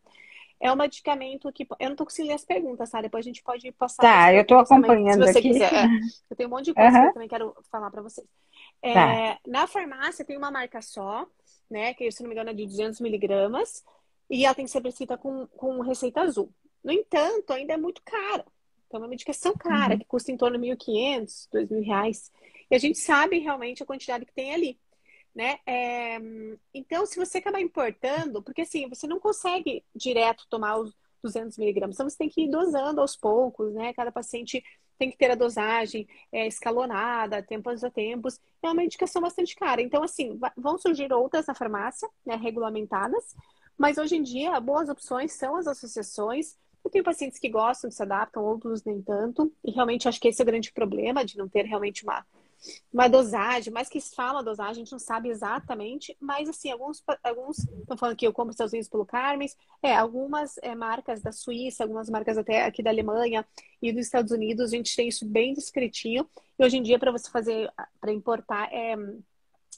[0.61, 1.66] É um medicamento que.
[1.79, 3.01] Eu não estou conseguindo ler as perguntas, tá?
[3.01, 4.03] Depois a gente pode passar.
[4.03, 5.53] Tá, eu estou acompanhando se você aqui.
[5.53, 5.73] quiser.
[5.73, 5.87] É,
[6.29, 7.03] eu tenho um monte de coisa uhum.
[7.05, 8.27] que eu também quero falar para vocês.
[8.83, 9.38] É, tá.
[9.47, 11.27] Na farmácia tem uma marca só,
[11.71, 11.95] né?
[11.95, 13.83] Que se não me engano é de 200 miligramas.
[14.29, 16.53] E ela tem que ser prescrita com, com receita azul.
[16.85, 18.45] No entanto, ainda é muito cara.
[18.87, 20.01] Então, é uma medicação cara, uhum.
[20.01, 22.31] que custa em torno de 1.500, 2.000 reais.
[22.70, 24.78] E a gente sabe realmente a quantidade que tem ali.
[25.35, 25.59] Né?
[25.66, 26.18] É...
[26.74, 31.96] Então, se você acabar importando, porque assim, você não consegue direto tomar os 200 miligramas,
[31.96, 33.92] então você tem que ir dosando aos poucos, né?
[33.92, 34.64] Cada paciente
[34.98, 38.38] tem que ter a dosagem é, escalonada, tempos a tempos.
[38.62, 39.80] É uma medicação bastante cara.
[39.80, 43.35] Então, assim, vão surgir outras na farmácia, né, regulamentadas,
[43.78, 46.54] mas hoje em dia, boas opções são as associações.
[46.85, 49.50] Eu tenho pacientes que gostam, se adaptam, outros nem tanto.
[49.64, 52.22] E realmente acho que esse é o grande problema de não ter realmente uma
[52.92, 57.03] uma dosagem, mais que falam a dosagem, a gente não sabe exatamente, mas assim, alguns,
[57.23, 61.33] alguns estão falando que eu compro Estados Unidos pelo Carmes, é, algumas é, marcas da
[61.33, 63.46] Suíça, algumas marcas até aqui da Alemanha
[63.81, 67.12] e dos Estados Unidos, a gente tem isso bem discretinho, e hoje em dia para
[67.12, 68.94] você fazer, para importar, é,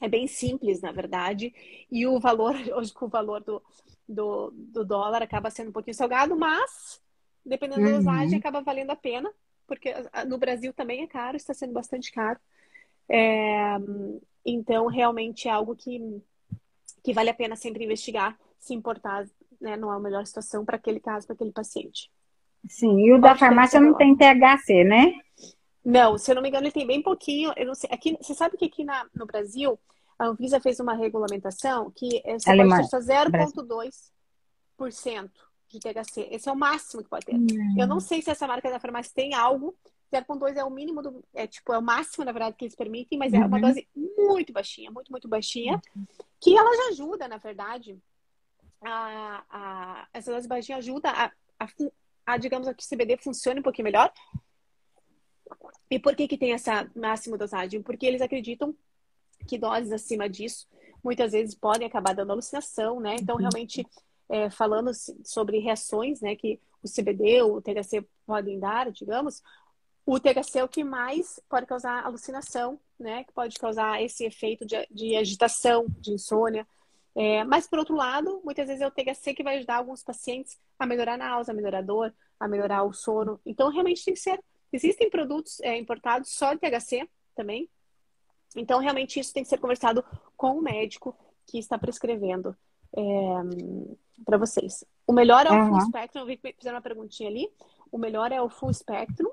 [0.00, 1.54] é bem simples, na verdade,
[1.90, 3.62] e o valor, hoje com o valor do,
[4.08, 7.00] do, do dólar acaba sendo um pouquinho salgado, mas
[7.44, 7.92] dependendo uhum.
[7.92, 9.32] da dosagem acaba valendo a pena,
[9.66, 9.94] porque
[10.26, 12.38] no Brasil também é caro, está sendo bastante caro.
[13.08, 13.76] É,
[14.44, 16.00] então, realmente é algo que,
[17.02, 19.26] que vale a pena sempre investigar, se importar,
[19.60, 22.10] né, não é a melhor situação para aquele caso, para aquele paciente.
[22.68, 25.14] Sim, e o Pode da farmácia não tem THC, né?
[25.84, 27.52] Não, se eu não me engano, ele tem bem pouquinho.
[27.56, 27.90] Eu não sei.
[27.92, 29.76] Aqui, você sabe que aqui na, no Brasil,
[30.16, 32.88] a Anvisa fez uma regulamentação que você Alemanha.
[32.88, 35.30] pode ter 0,2%
[35.68, 36.28] de THC.
[36.30, 37.34] Esse é o máximo que pode ter.
[37.34, 37.48] Hum.
[37.76, 39.74] Eu não sei se essa marca da farmácia tem algo
[40.12, 41.24] 0,2 é o mínimo do.
[41.34, 43.62] É tipo, é o máximo, na verdade, que eles permitem, mas é uma uhum.
[43.62, 45.80] dose muito baixinha, muito, muito baixinha,
[46.40, 47.98] que ela já ajuda, na verdade.
[48.80, 51.68] A, a, essa dose baixinha ajuda a, a,
[52.26, 54.12] a, digamos, a que o CBD funcione um pouquinho melhor.
[55.90, 57.82] E por que, que tem essa máxima dosagem?
[57.82, 58.74] Porque eles acreditam
[59.46, 60.66] que doses acima disso
[61.02, 63.16] muitas vezes podem acabar dando alucinação, né?
[63.20, 63.40] Então, uhum.
[63.40, 63.86] realmente,
[64.28, 64.92] é, falando
[65.24, 69.42] sobre reações né, que o CBD ou o THC podem dar, digamos,
[70.04, 73.24] o THC é o que mais pode causar alucinação, né?
[73.24, 76.66] Que pode causar esse efeito de, de agitação, de insônia.
[77.14, 80.58] É, mas, por outro lado, muitas vezes é o THC que vai ajudar alguns pacientes
[80.78, 83.40] a melhorar a náusea, a melhorar a dor, a melhorar o sono.
[83.46, 84.42] Então, realmente tem que ser.
[84.72, 87.68] Existem produtos é, importados só de THC também.
[88.56, 90.04] Então, realmente, isso tem que ser conversado
[90.36, 92.56] com o médico que está prescrevendo
[92.96, 93.02] é,
[94.24, 94.84] para vocês.
[95.06, 95.68] O melhor é o uhum.
[95.68, 96.20] full spectrum.
[96.22, 97.48] Eu vi que fizeram uma perguntinha ali.
[97.90, 99.30] O melhor é o full spectrum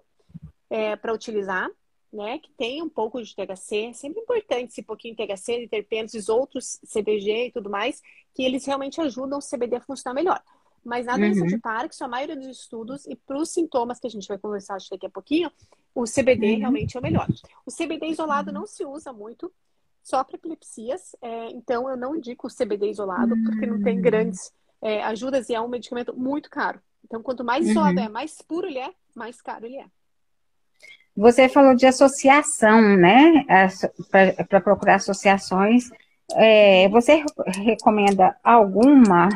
[0.69, 1.69] é, para utilizar,
[2.11, 2.39] né?
[2.39, 3.87] Que tem um pouco de THC.
[3.89, 8.01] É sempre importante esse pouquinho de THC, de terpenos e outros CBG e tudo mais,
[8.33, 10.41] que eles realmente ajudam o CBD a funcionar melhor.
[10.83, 11.47] Mas na doença uhum.
[11.47, 14.77] de Parkinson, a maioria dos estudos, e para os sintomas que a gente vai conversar
[14.89, 15.51] daqui a pouquinho,
[15.93, 16.59] o CBD uhum.
[16.59, 17.27] realmente é o melhor.
[17.65, 19.51] O CBD isolado não se usa muito,
[20.01, 24.01] só para epilepsias, é, então eu não indico o CBD isolado, porque não tem hum.
[24.01, 24.51] grandes
[24.81, 26.81] é, ajudas e é um medicamento muito caro.
[27.03, 28.05] Então, quanto mais isolado uhum.
[28.05, 29.85] é, mais puro ele é, mais caro ele é.
[31.19, 33.45] Você falou de associação, né?
[34.47, 35.89] Para procurar associações.
[36.31, 37.21] É, você
[37.57, 39.27] recomenda alguma?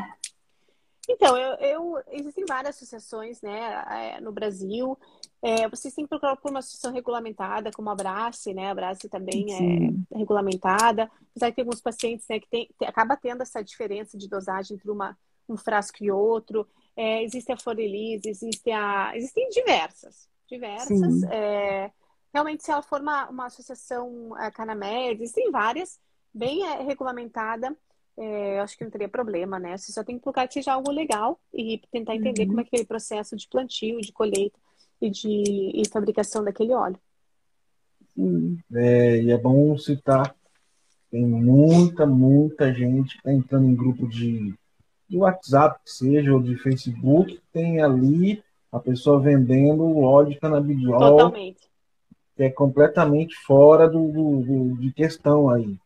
[1.10, 4.98] Então, eu, eu, existem várias associações né, é, no Brasil.
[5.42, 8.68] É, vocês têm que procurar por uma associação regulamentada, como a Abrace, né?
[8.68, 10.06] A Abrace também é Sim.
[10.10, 11.12] é regulamentada.
[11.32, 14.90] Apesar que tem alguns pacientes né, que tem, acaba tendo essa diferença de dosagem entre
[14.90, 15.18] uma,
[15.50, 16.66] um frasco e outro.
[16.96, 21.24] É, existe a Forelise, existe a, existem diversas, diversas.
[21.24, 21.92] É,
[22.34, 26.00] realmente, se ela for uma, uma associação é, Canamed, existem várias,
[26.34, 27.76] bem é, regulamentada
[28.18, 29.78] é, eu acho que não teria problema, né?
[29.78, 32.48] Você só tem que colocar que seja algo legal e tentar entender uhum.
[32.50, 34.58] como é aquele processo de plantio, de colheita
[35.02, 37.00] e de e fabricação daquele óleo.
[38.14, 38.60] Sim.
[38.74, 40.36] É, e é bom citar,
[41.10, 44.54] tem muita, muita gente que entrando em grupo de,
[45.10, 48.43] de WhatsApp, que seja, ou de Facebook, tem ali
[48.74, 51.00] a pessoa vendendo o óleo de canabidiol.
[51.00, 51.70] Totalmente.
[52.36, 55.78] Que é completamente fora do, do, do de questão aí.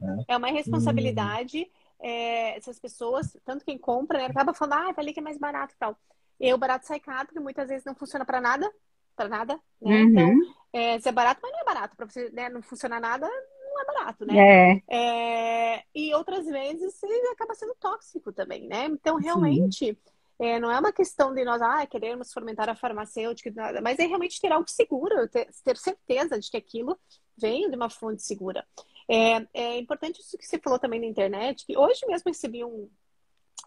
[0.00, 0.24] Né?
[0.26, 5.20] É uma responsabilidade é, essas pessoas, tanto quem compra, né, acaba falando, ah, ali que
[5.20, 5.96] é mais barato e tal.
[6.40, 8.70] E o barato sai caro, porque muitas vezes não funciona para nada,
[9.14, 10.02] para nada, né?
[10.02, 10.10] Uhum.
[10.10, 11.96] Então, é, se é barato, mas não é barato.
[11.96, 14.82] Para você né, não funcionar nada, não é barato, né?
[14.88, 15.76] É.
[15.76, 15.84] é.
[15.94, 18.86] e outras vezes ele acaba sendo tóxico também, né?
[18.86, 19.96] Então, realmente,
[20.38, 24.40] é, não é uma questão de nós, ah, queremos fomentar a farmacêutica, mas é realmente
[24.40, 26.98] ter algo seguro, ter, ter certeza de que aquilo
[27.36, 28.66] vem de uma fonte segura.
[29.08, 32.88] É, é importante isso que você falou também na internet, que hoje mesmo recebi um,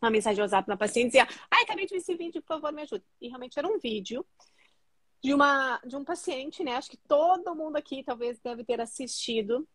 [0.01, 2.73] uma mensagem de WhatsApp na paciente dizia, ai, acabei de ver esse vídeo, por favor,
[2.73, 3.03] me ajude.
[3.21, 4.25] E realmente era um vídeo
[5.23, 6.75] de uma de um paciente, né?
[6.75, 9.67] Acho que todo mundo aqui talvez deve ter assistido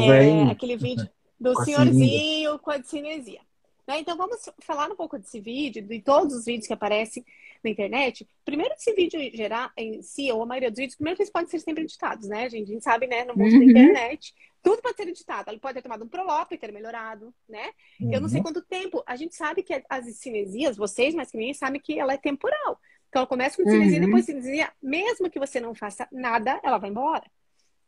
[0.00, 3.40] é, aquele vídeo do com senhorzinho com a cinesia.
[3.86, 4.00] Né?
[4.00, 7.24] Então vamos falar um pouco desse vídeo, de todos os vídeos que aparecem
[7.62, 8.28] na internet.
[8.44, 11.60] Primeiro, esse vídeo gerar em si, ou a maioria dos vídeos, primeiro eles podem ser
[11.60, 12.70] sempre editados, né, gente?
[12.70, 13.58] A gente sabe, né, no mundo uhum.
[13.60, 15.50] da internet, tudo pode ser editado.
[15.50, 17.70] Ele pode ter tomado um Prolop e ter melhorado, né?
[18.00, 18.12] Uhum.
[18.12, 18.44] Eu não sei uhum.
[18.44, 19.02] quanto tempo.
[19.06, 22.80] A gente sabe que as cinesias, vocês, mas que ninguém sabe que ela é temporal.
[23.08, 24.06] Então, ela começa com cinesia, uhum.
[24.06, 27.24] depois cinesia, mesmo que você não faça nada, ela vai embora,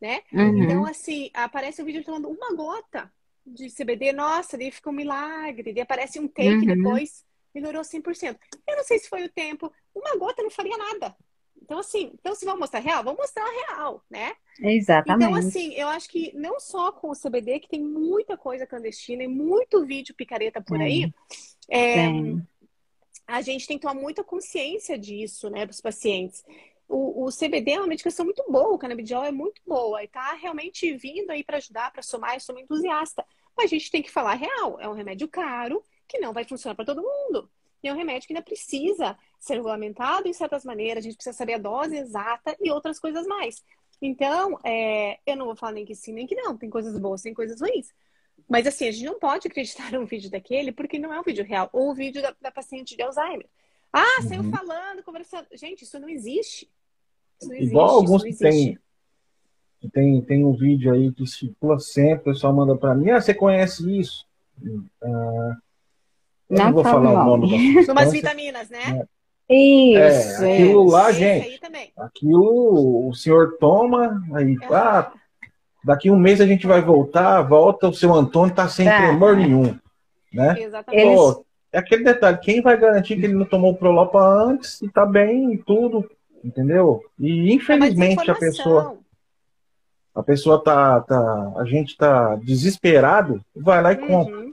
[0.01, 0.23] né?
[0.33, 0.63] Uhum.
[0.63, 3.13] Então, assim, aparece o um vídeo tomando uma gota
[3.49, 6.67] de CBD, nossa, daí fica um milagre, daí aparece um take uhum.
[6.67, 8.37] depois, melhorou 100%.
[8.67, 11.17] Eu não sei se foi o tempo, uma gota não faria nada.
[11.61, 14.33] Então, assim, então se vão mostrar real, vamos mostrar a real, né?
[14.61, 15.29] Exatamente.
[15.29, 19.23] Então, assim, eu acho que não só com o CBD, que tem muita coisa clandestina
[19.23, 21.13] e muito vídeo picareta por aí,
[21.71, 22.07] é,
[23.27, 26.43] a gente tem que tomar muita consciência disso, né, dos pacientes.
[26.89, 30.33] O, o, CBD é uma medicação muito boa, o canabidiol é muito boa e tá
[30.33, 33.25] realmente vindo aí para ajudar, para somar, eu sou uma entusiasta.
[33.57, 36.75] Mas a gente tem que falar real, é um remédio caro que não vai funcionar
[36.75, 37.51] para todo mundo.
[37.83, 41.37] E é um remédio que ainda precisa ser regulamentado em certas maneiras, a gente precisa
[41.37, 43.63] saber a dose exata e outras coisas mais.
[44.01, 46.57] Então, é, eu não vou falar nem que sim, nem que não.
[46.57, 47.93] Tem coisas boas, tem coisas ruins.
[48.49, 51.45] Mas assim, a gente não pode acreditar num vídeo daquele porque não é um vídeo
[51.45, 51.69] real.
[51.73, 53.49] Ou o vídeo da, da paciente de Alzheimer.
[53.93, 54.29] Ah, uhum.
[54.29, 55.47] saiu falando, conversando.
[55.53, 56.71] Gente, isso não existe.
[57.43, 58.79] Não existe Igual alguns que tem,
[59.93, 63.33] tem, tem um vídeo aí que circula sempre, o pessoal manda para mim, ah, você
[63.33, 64.27] conhece isso?
[65.03, 65.57] Ah,
[66.51, 67.87] eu não, não vou falar o nome.
[67.89, 69.01] Umas vitaminas, né?
[69.01, 69.19] É.
[69.51, 70.45] Isso.
[70.45, 71.59] É, aquilo lá, gente.
[71.97, 74.75] Aquilo o senhor toma, aí, é.
[74.75, 75.11] ah,
[75.85, 78.99] daqui um mês a gente vai voltar, volta, o seu Antônio tá sem tá.
[78.99, 79.75] tremor nenhum.
[80.33, 80.61] Né?
[80.61, 81.17] Exatamente.
[81.17, 85.07] Pô, é aquele detalhe, quem vai garantir que ele não tomou Prolopa antes e tá
[85.07, 86.09] bem e tudo,
[86.45, 87.03] entendeu?
[87.19, 88.99] E infelizmente a pessoa
[90.19, 94.07] a pessoa tá, tá a gente tá desesperado, vai lá e uhum.
[94.09, 94.49] compra.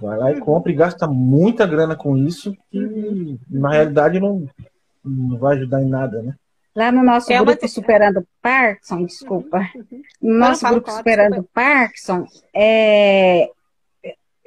[0.00, 0.40] Vai lá e uhum.
[0.40, 3.38] compra e gasta muita grana com isso, que uhum.
[3.48, 4.48] na realidade não,
[5.04, 6.34] não vai ajudar em nada, né?
[6.74, 7.68] Lá no nosso é grupo uma...
[7.68, 9.58] Superando Parkinson, desculpa.
[9.74, 10.02] Uhum.
[10.22, 11.50] No nosso grupo fala, Superando desculpa.
[11.54, 13.48] Parkinson, é...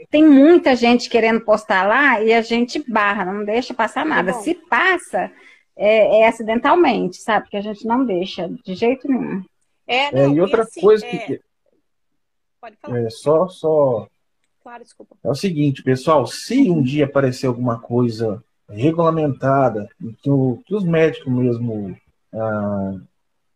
[0.10, 4.32] tem muita gente querendo postar lá e a gente barra, não deixa passar nada.
[4.32, 5.32] É Se passa,
[5.76, 7.50] é, é, acidentalmente, sabe?
[7.50, 9.44] Que a gente não deixa de jeito nenhum.
[9.88, 11.16] É, não, é, e outra e assim, coisa que.
[11.16, 11.40] É,
[12.62, 13.00] pode falar.
[13.00, 14.08] É, só, só
[14.64, 15.18] Claro, desculpa.
[15.22, 19.90] É o seguinte, pessoal, se um dia aparecer alguma coisa regulamentada,
[20.22, 21.98] que, o, que os médicos mesmo
[22.34, 22.96] ah,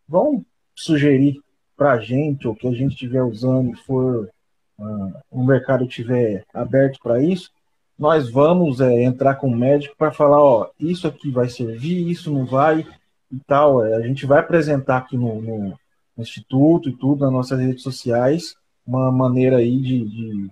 [0.05, 1.41] vão sugerir
[1.77, 4.29] para a gente, ou que a gente estiver usando e for
[4.77, 7.51] ah, o mercado estiver aberto para isso,
[7.97, 12.31] nós vamos é, entrar com o médico para falar, ó, isso aqui vai servir, isso
[12.31, 12.85] não vai
[13.31, 13.85] e tal.
[13.85, 15.79] É, a gente vai apresentar aqui no, no,
[16.19, 18.55] Instituto e tudo, nas nossas redes sociais,
[18.85, 20.49] uma maneira aí de, de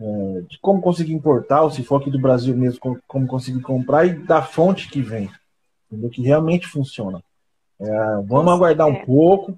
[0.00, 3.60] é, de como conseguir importar, ou se for aqui do Brasil mesmo, como, como conseguir
[3.60, 5.30] comprar e da fonte que vem,
[5.86, 6.10] entendeu?
[6.10, 7.22] que realmente funciona.
[7.80, 7.86] É,
[8.26, 9.56] vamos aguardar um pouco.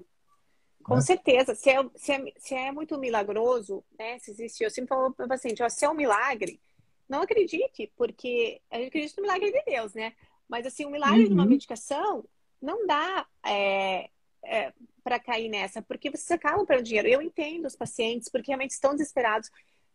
[0.82, 1.00] Com né?
[1.00, 1.54] certeza.
[1.54, 4.18] Se é, se, é, se é muito milagroso, né?
[4.18, 6.60] Se existe, eu sempre falo para o paciente, ó, se é um milagre,
[7.08, 10.12] Não acredite, porque a gente acredita no milagre de Deus, né?
[10.48, 11.28] Mas assim, o milagre uhum.
[11.28, 11.48] de uma uhum.
[11.48, 12.24] medicação
[12.60, 14.10] não dá é,
[14.44, 17.08] é, para cair nessa, porque vocês acabam perdendo dinheiro.
[17.08, 19.50] Eu entendo os pacientes, porque realmente estão desesperados.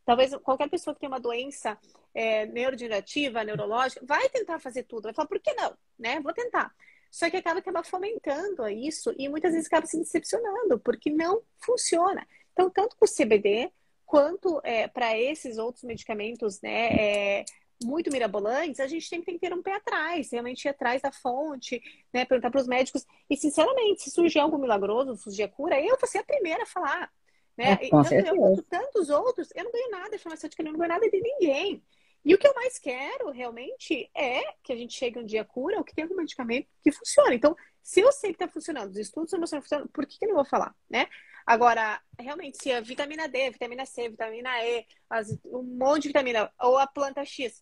[0.06, 1.78] Talvez qualquer pessoa que tem uma doença
[2.14, 5.04] é, neurodegenerativa, neurológica, vai tentar fazer tudo.
[5.04, 5.78] Vai falar, por que não?
[5.98, 6.20] Né?
[6.20, 6.74] Vou tentar.
[7.10, 12.26] Só que acaba, acaba fomentando isso e muitas vezes acaba se decepcionando, porque não funciona.
[12.54, 13.70] Então, tanto com o CBD,
[14.12, 17.46] quanto é, para esses outros medicamentos, né, é,
[17.82, 21.82] muito mirabolantes, a gente tem que ter um pé atrás, realmente ir atrás da fonte,
[22.14, 23.06] né, perguntar para os médicos.
[23.30, 26.66] E, sinceramente, se surgir algo milagroso, surgir a cura, eu vou ser a primeira a
[26.66, 27.10] falar.
[27.58, 27.80] Né?
[27.82, 30.90] É, tanto eu quanto tantos outros, eu não ganho nada de farmacêutica, eu não ganho
[30.90, 31.82] nada de ninguém.
[32.26, 35.46] E o que eu mais quero, realmente, é que a gente chegue um dia a
[35.46, 37.38] cura ou que tenha um medicamento que funcione.
[37.38, 40.20] Então, se eu sei que está funcionando, os estudos estão mostrando que funciona, por que,
[40.20, 41.08] que eu não vou falar, né?
[41.52, 46.50] Agora, realmente, se a vitamina D, vitamina C, vitamina E, as, um monte de vitamina,
[46.58, 47.62] ou a planta X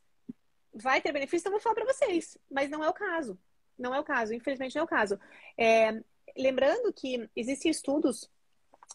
[0.72, 2.38] vai ter benefício, então eu vou falar para vocês.
[2.52, 3.36] Mas não é o caso.
[3.80, 5.20] Não é o caso, infelizmente não é o caso.
[5.58, 6.00] É,
[6.38, 8.30] lembrando que existem estudos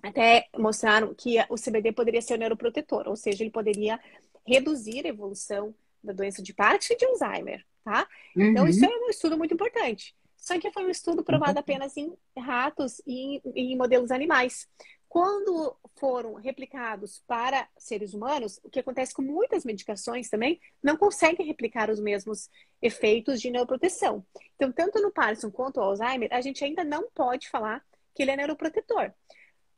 [0.00, 3.98] até mostraram que o CBD poderia ser o neuroprotetor, ou seja, ele poderia
[4.46, 8.06] reduzir a evolução da doença de Parkinson e de Alzheimer, tá?
[8.36, 8.44] Uhum.
[8.44, 10.14] Então, isso é um estudo muito importante.
[10.44, 14.68] Só que foi um estudo provado apenas em ratos e em, em modelos animais.
[15.08, 21.46] Quando foram replicados para seres humanos, o que acontece com muitas medicações também, não conseguem
[21.46, 22.50] replicar os mesmos
[22.82, 24.22] efeitos de neuroproteção.
[24.54, 27.82] Então, tanto no Parkinson quanto no Alzheimer, a gente ainda não pode falar
[28.14, 29.12] que ele é neuroprotetor.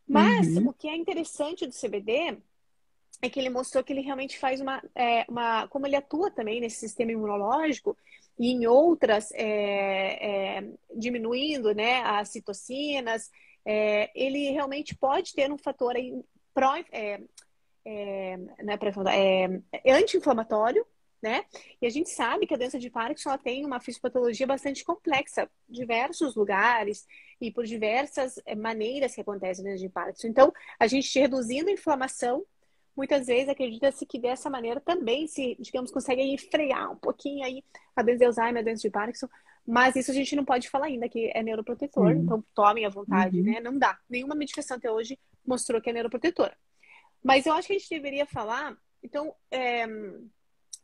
[0.05, 0.71] Mas uhum.
[0.71, 2.39] o que é interessante do CBD
[3.23, 6.61] é que ele mostrou que ele realmente faz uma, é, uma como ele atua também
[6.61, 7.97] nesse sistema imunológico,
[8.39, 13.31] e em outras é, é, diminuindo né, as citocinas,
[13.65, 16.13] é, ele realmente pode ter um fator aí
[16.55, 17.21] pró, é,
[17.85, 18.79] é, né,
[19.73, 20.87] é, anti-inflamatório,
[21.23, 21.45] né?
[21.81, 25.51] E a gente sabe que a doença de Parkinson ela tem uma fisiopatologia bastante complexa,
[25.69, 27.07] diversos lugares
[27.41, 30.29] e por diversas maneiras que acontece a doença de Parkinson.
[30.29, 32.45] Então, a gente reduzindo a inflamação
[32.97, 37.63] muitas vezes acredita-se que dessa maneira também se, digamos, consegue frear um pouquinho aí
[37.95, 39.29] a doença de Alzheimer, a doença de Parkinson,
[39.67, 42.23] mas isso a gente não pode falar ainda que é neuroprotetor, uhum.
[42.23, 43.45] então tomem à vontade, uhum.
[43.45, 43.61] né?
[43.61, 43.99] Não dá.
[44.09, 46.57] Nenhuma medicação até hoje mostrou que é neuroprotetora.
[47.23, 49.87] Mas eu acho que a gente deveria falar, então, é,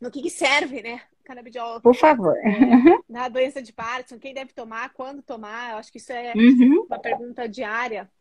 [0.01, 1.01] no que, que, serve, né?
[1.23, 1.79] Canabidiol.
[1.79, 2.35] Por favor.
[2.37, 2.43] É,
[3.07, 6.85] na doença de Parkinson, quem deve tomar, quando tomar, eu acho que isso é uhum.
[6.85, 8.11] uma pergunta diária.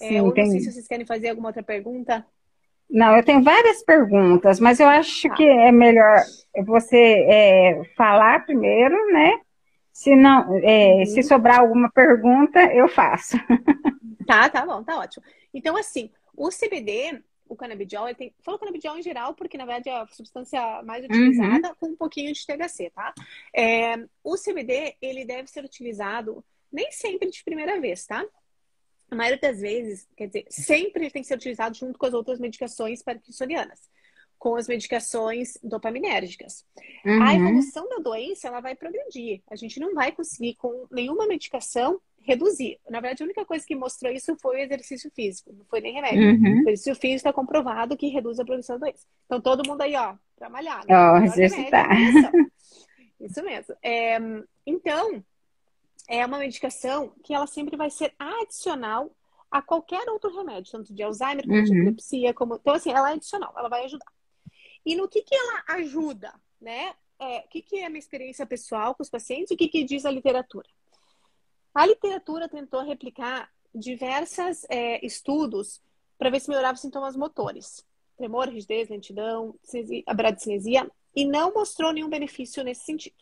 [0.00, 2.26] É, Sim, é, ou não sei se vocês querem fazer alguma outra pergunta.
[2.90, 5.34] Não, eu tenho várias perguntas, mas eu acho tá.
[5.34, 6.22] que é melhor
[6.64, 9.40] você é, falar primeiro, né?
[9.92, 11.06] Se não, é, uhum.
[11.06, 13.36] se sobrar alguma pergunta, eu faço.
[14.26, 15.24] Tá, tá bom, tá ótimo.
[15.54, 18.34] Então, assim, o CBD, o canabidiol, ele tem.
[18.40, 21.10] Falo canabidiol em geral, porque na verdade é a substância mais uhum.
[21.10, 21.74] utilizada uhum.
[21.80, 23.14] com um pouquinho de THC, tá?
[23.56, 28.22] É, o CBD, ele deve ser utilizado nem sempre de primeira vez, tá?
[29.10, 32.38] A maioria das vezes, quer dizer, sempre tem que ser utilizado junto com as outras
[32.38, 33.88] medicações parkinsonianas,
[34.38, 36.64] com as medicações dopaminérgicas.
[37.04, 37.22] Uhum.
[37.22, 39.42] A evolução da doença, ela vai progredir.
[39.50, 42.78] A gente não vai conseguir, com nenhuma medicação, reduzir.
[42.88, 45.94] Na verdade, a única coisa que mostrou isso foi o exercício físico, não foi nem
[45.94, 46.22] remédio.
[46.22, 46.58] Uhum.
[46.58, 49.06] O exercício físico está comprovado que reduz a produção da doença.
[49.24, 50.84] Então, todo mundo aí, ó, trabalhar.
[50.86, 50.94] Né?
[50.94, 51.88] Oh, exercitar.
[53.18, 53.74] Isso mesmo.
[53.82, 54.18] É,
[54.66, 55.24] então,
[56.08, 59.14] é uma medicação que ela sempre vai ser adicional
[59.50, 61.64] a qualquer outro remédio, tanto de Alzheimer como uhum.
[61.64, 62.56] de epilepsia, como...
[62.56, 64.10] Então, assim, ela é adicional, ela vai ajudar.
[64.84, 66.94] E no que que ela ajuda, né?
[67.18, 69.68] É, o que que é a minha experiência pessoal com os pacientes e o que
[69.68, 70.68] que diz a literatura?
[71.74, 75.82] A literatura tentou replicar diversos é, estudos
[76.16, 77.84] para ver se melhorava os sintomas motores.
[78.16, 79.54] Tremor, rigidez, lentidão,
[80.14, 83.16] bradicinesia, e não mostrou nenhum benefício nesse sentido.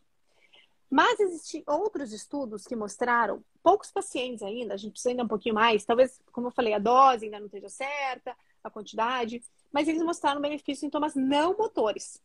[0.91, 5.55] Mas existem outros estudos que mostraram, poucos pacientes ainda, a gente precisa ainda um pouquinho
[5.55, 10.03] mais, talvez, como eu falei, a dose ainda não esteja certa, a quantidade, mas eles
[10.03, 12.23] mostraram benefícios em sintomas não motores.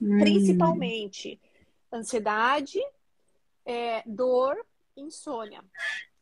[0.00, 0.18] Hum.
[0.18, 1.38] Principalmente
[1.92, 2.80] ansiedade,
[3.66, 4.56] é, dor,
[4.96, 5.62] insônia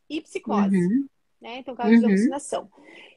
[0.09, 0.76] e psicose.
[0.76, 1.09] Uhum.
[1.40, 1.59] Né?
[1.59, 1.98] Então, caso uhum.
[2.00, 2.70] de alucinação.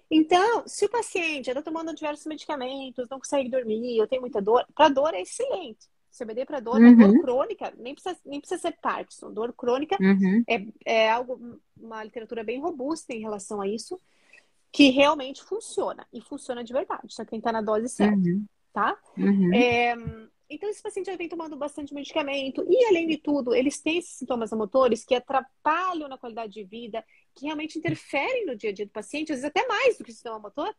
[0.09, 4.65] Então, se o paciente está tomando diversos medicamentos, não consegue dormir, ou tem muita dor,
[4.75, 5.88] para dor é excelente.
[6.12, 6.95] CBD para dor, uhum.
[6.95, 9.32] dor crônica, nem precisa, nem precisa ser Parkinson.
[9.32, 10.43] Dor crônica uhum.
[10.47, 13.99] é, é algo, uma literatura bem robusta em relação a isso,
[14.72, 16.05] que realmente funciona.
[16.12, 18.45] E funciona de verdade, só quem está na dose certa, uhum.
[18.74, 18.97] tá?
[19.18, 19.53] Uhum.
[19.53, 19.95] É,
[20.49, 22.66] então, esse paciente já vem tomando bastante medicamento.
[22.68, 27.05] E, além de tudo, eles têm esses sintomas motores que atrapalham na qualidade de vida,
[27.34, 30.12] que realmente interferem no dia a dia do paciente, às vezes até mais do que
[30.12, 30.76] o sintoma motor.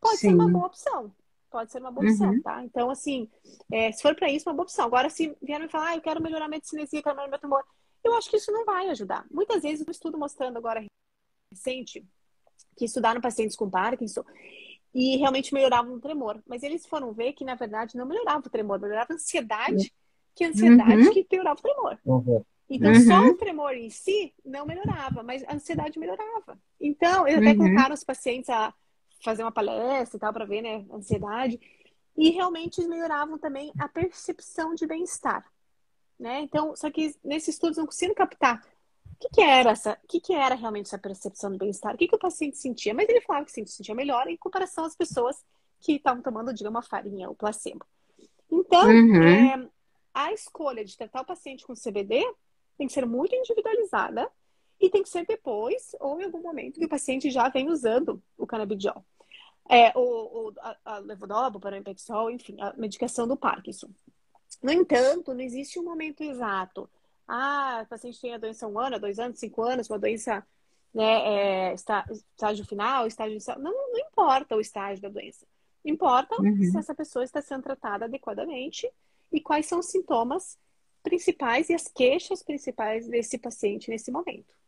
[0.00, 0.28] Pode Sim.
[0.28, 1.12] ser uma boa opção
[1.50, 2.42] Pode ser uma boa opção, uhum.
[2.42, 2.64] tá?
[2.64, 3.28] Então, assim,
[3.72, 4.84] é, se for para isso, é uma boa opção.
[4.86, 7.64] Agora, se vierem me falar, ah, eu quero melhorar a medicina, quero melhorar meu tumor,
[8.04, 9.26] eu acho que isso não vai ajudar.
[9.30, 10.84] Muitas vezes, um estudo mostrando agora
[11.52, 12.06] recente
[12.76, 14.24] que estudaram pacientes com Parkinson
[14.94, 16.40] e realmente melhoravam o tremor.
[16.46, 19.92] Mas eles foram ver que, na verdade, não melhorava o tremor, melhorava a ansiedade,
[20.34, 21.12] que a ansiedade uhum.
[21.12, 21.98] que piorava o tremor.
[22.04, 22.44] Uhum.
[22.68, 23.00] Então, uhum.
[23.00, 26.58] só o tremor em si não melhorava, mas a ansiedade melhorava.
[26.80, 27.58] Então, eles até uhum.
[27.58, 28.72] colocaram os pacientes a
[29.22, 31.60] fazer uma palestra e tal, para ver, né, ansiedade.
[32.16, 35.44] E realmente melhoravam também a percepção de bem-estar.
[36.18, 36.40] Né?
[36.40, 38.62] Então, só que nesses estudos não conseguiram captar
[39.06, 41.98] o que, que era essa, o que, que era realmente essa percepção de bem-estar, o
[41.98, 42.92] que, que o paciente sentia.
[42.92, 45.42] Mas ele falava que se sentia melhor em comparação às pessoas
[45.80, 47.84] que estavam tomando, digamos, uma farinha, o placebo.
[48.50, 49.22] Então, uhum.
[49.22, 49.68] é,
[50.12, 52.22] a escolha de tratar o paciente com CBD
[52.76, 54.30] tem que ser muito individualizada
[54.80, 58.22] e tem que ser depois ou em algum momento que o paciente já vem usando
[58.38, 59.04] o canabidiol.
[59.68, 63.88] É, o, o, a, a levodopa, o parampexol, enfim, a medicação do Parkinson.
[64.62, 66.90] No entanto, não existe um momento exato.
[67.28, 70.44] Ah, o paciente tem a doença há um ano, dois anos, cinco anos, uma doença,
[70.92, 73.58] né, é, está, estágio final, estágio inicial.
[73.60, 75.46] Não, não importa o estágio da doença.
[75.84, 76.62] Importa uhum.
[76.64, 78.90] se essa pessoa está sendo tratada adequadamente
[79.30, 80.58] e quais são os sintomas
[81.02, 84.59] principais e as queixas principais desse paciente nesse momento.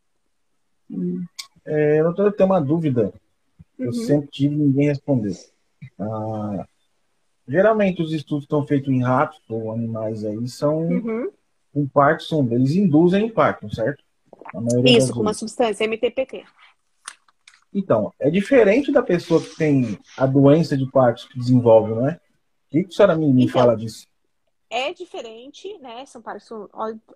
[1.65, 3.13] É, eu tenho uma dúvida.
[3.79, 3.93] Eu uhum.
[3.93, 5.37] sempre tive ninguém responder.
[5.99, 6.67] Ah,
[7.47, 11.31] geralmente os estudos estão feitos em ratos ou animais aí são uhum.
[11.73, 14.05] com Parkinson, eles induzem Parkinson, certo?
[14.85, 16.45] Isso, com uma substância, MTPT.
[17.75, 22.13] Então, é diferente da pessoa que tem a doença de Parkinson que desenvolve, não é?
[22.13, 24.07] O que, que a senhora me, me então, fala disso?
[24.73, 26.07] É diferente, né?
[26.07, 26.67] São Parkinson,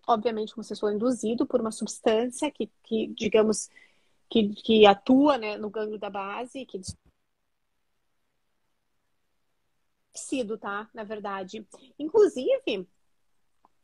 [0.06, 3.70] obviamente, como vocês falou, induzido por uma substância que, que digamos,
[4.28, 6.78] que, que atua né, no gânglio da base, que
[10.14, 10.88] sido, tá?
[10.92, 11.66] Na verdade.
[11.98, 12.86] Inclusive,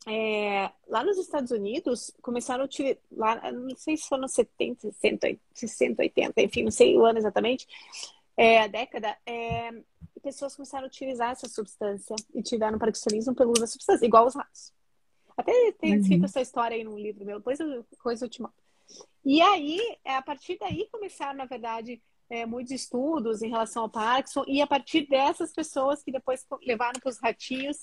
[0.07, 4.93] é, lá nos Estados Unidos, começaram a utilizar, lá, não sei se foram 70,
[5.55, 7.67] 60, 80, enfim, não sei o ano exatamente,
[8.37, 9.73] é, a década, é,
[10.23, 14.35] pessoas começaram a utilizar essa substância e tiveram parkinsonismo pelo uso da substância, igual os
[14.35, 14.73] ratos.
[15.37, 16.01] Até tem uhum.
[16.01, 18.55] escrito essa história aí num livro meu, depois eu, coisa eu te mando.
[19.25, 23.91] E aí, é, a partir daí começaram, na verdade, é, muitos estudos em relação ao
[23.91, 27.79] Parkinson, e a partir dessas pessoas que depois levaram para os ratinhos,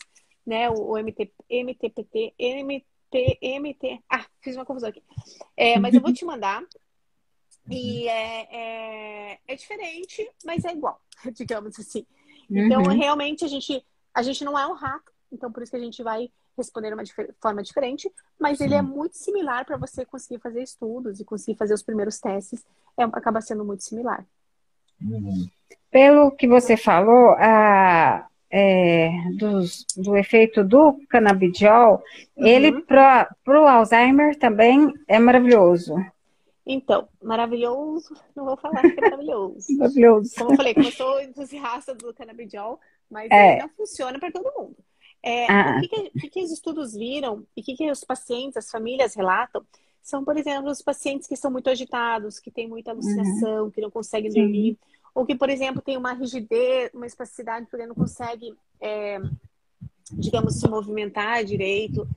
[0.45, 5.03] né, o, o MT, MTPT, MT, MT, ah, fiz uma confusão aqui.
[5.55, 6.63] É, mas eu vou te mandar,
[7.69, 10.99] e é, é, é, diferente, mas é igual,
[11.33, 12.05] digamos assim.
[12.49, 12.97] Então, uhum.
[12.97, 16.01] realmente, a gente, a gente não é um rato, então por isso que a gente
[16.01, 17.03] vai responder de uma
[17.41, 18.65] forma diferente, mas Sim.
[18.65, 22.65] ele é muito similar para você conseguir fazer estudos e conseguir fazer os primeiros testes,
[22.97, 24.25] é, acaba sendo muito similar.
[25.01, 25.47] Uhum.
[25.89, 32.03] Pelo que você falou, a, é, dos, do efeito do canabidiol,
[32.35, 32.45] uhum.
[32.45, 35.95] ele para o Alzheimer também é maravilhoso.
[36.65, 39.65] Então, maravilhoso, não vou falar que é maravilhoso.
[39.77, 40.35] maravilhoso.
[40.37, 42.79] Como eu falei, como eu sou entusiasta do canabidiol,
[43.09, 43.59] mas é.
[43.59, 44.77] não funciona para todo mundo.
[45.21, 45.77] É, ah.
[45.77, 49.15] O, que, que, que, os estudos viram e o que, que os pacientes, as famílias
[49.15, 49.65] relatam
[50.01, 53.71] são, por exemplo, os pacientes que são muito agitados, que têm muita alucinação, uhum.
[53.71, 54.77] que não conseguem dormir,
[55.13, 59.19] ou que, por exemplo, tem uma rigidez, uma espasticidade, porque não consegue, é,
[60.13, 62.07] digamos, se movimentar direito.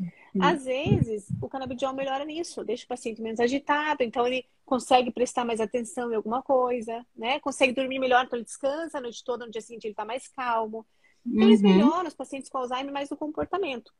[0.41, 5.45] Às vezes, o canabidiol melhora nisso, deixa o paciente menos agitado, então ele consegue prestar
[5.45, 7.39] mais atenção em alguma coisa, né?
[7.41, 10.28] Consegue dormir melhor, então ele descansa a noite toda, no dia seguinte ele está mais
[10.28, 10.87] calmo.
[11.26, 11.49] Então, uhum.
[11.49, 13.93] eles melhoram os pacientes com Alzheimer mais no comportamento.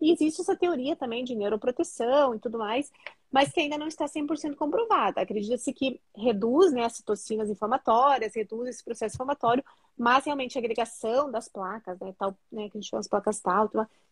[0.00, 2.90] E existe essa teoria também de neuroproteção e tudo mais,
[3.30, 5.20] mas que ainda não está 100% comprovada.
[5.20, 9.64] Acredita-se que reduz né, as citocinas inflamatórias, reduz esse processo inflamatório,
[9.96, 13.40] mas realmente a agregação das placas, né, tal, né, que a gente chama as placas
[13.40, 13.70] tal,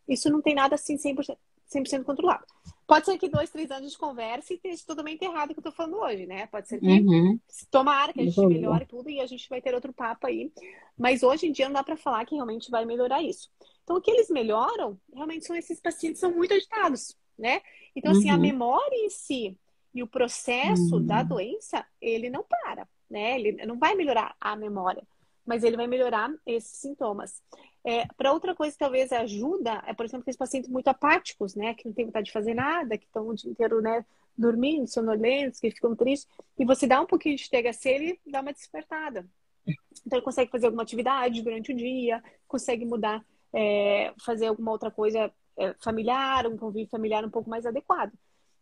[0.08, 1.36] isso não tem nada assim 100%,
[1.82, 2.44] 100 controlado.
[2.86, 5.64] Pode ser que dois, três anos de conversa e esteja totalmente errado o que eu
[5.64, 6.46] tô falando hoje, né?
[6.46, 7.38] Pode ser que uhum.
[7.70, 10.52] tomara que a gente melhore tudo e a gente vai ter outro papo aí.
[10.96, 13.50] Mas hoje em dia não dá para falar que realmente vai melhorar isso.
[13.82, 17.60] Então, o que eles melhoram, realmente são esses pacientes que são muito agitados, né?
[17.96, 18.34] Então, assim, uhum.
[18.34, 19.58] a memória em si
[19.94, 21.06] e o processo uhum.
[21.06, 23.38] da doença, ele não para, né?
[23.38, 25.06] Ele não vai melhorar a memória,
[25.46, 27.42] mas ele vai melhorar esses sintomas.
[27.86, 31.74] É, para outra coisa que talvez ajuda é, por exemplo, aqueles pacientes muito apáticos, né?
[31.74, 34.04] Que não tem vontade de fazer nada, que estão o dia inteiro, né?
[34.36, 36.28] Dormindo, sonolentos, que ficam tristes.
[36.58, 39.26] E você dá um pouquinho de THC, ele dá uma despertada.
[39.66, 44.90] Então, ele consegue fazer alguma atividade durante o dia, consegue mudar, é, fazer alguma outra
[44.90, 48.12] coisa é, familiar, um convívio familiar um pouco mais adequado.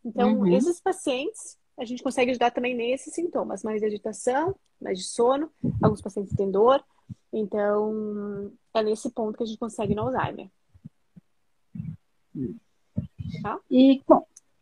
[0.03, 0.55] Então, uhum.
[0.55, 5.49] esses pacientes, a gente consegue ajudar também nesses sintomas, mais de agitação, mais de sono,
[5.81, 6.83] alguns pacientes têm dor,
[7.31, 10.49] Então, é nesse ponto que a gente consegue no Alzheimer.
[13.41, 13.59] Tá?
[13.69, 14.01] E,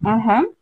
[0.03, 0.53] uhum.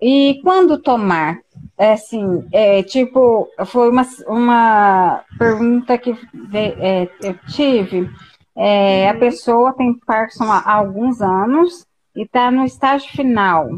[0.00, 1.40] e quando tomar?
[1.76, 6.10] É assim, é, tipo, foi uma, uma pergunta que
[6.52, 8.08] é, eu tive.
[8.54, 9.18] É, a uhum.
[9.18, 13.68] pessoa tem Parkinson há alguns anos e está no estágio final.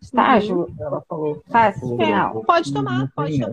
[0.00, 0.60] Estágio?
[0.60, 0.76] Uhum.
[0.80, 1.42] Ela falou.
[1.48, 2.42] Fase final.
[2.44, 3.52] Pode tomar, pode tomar.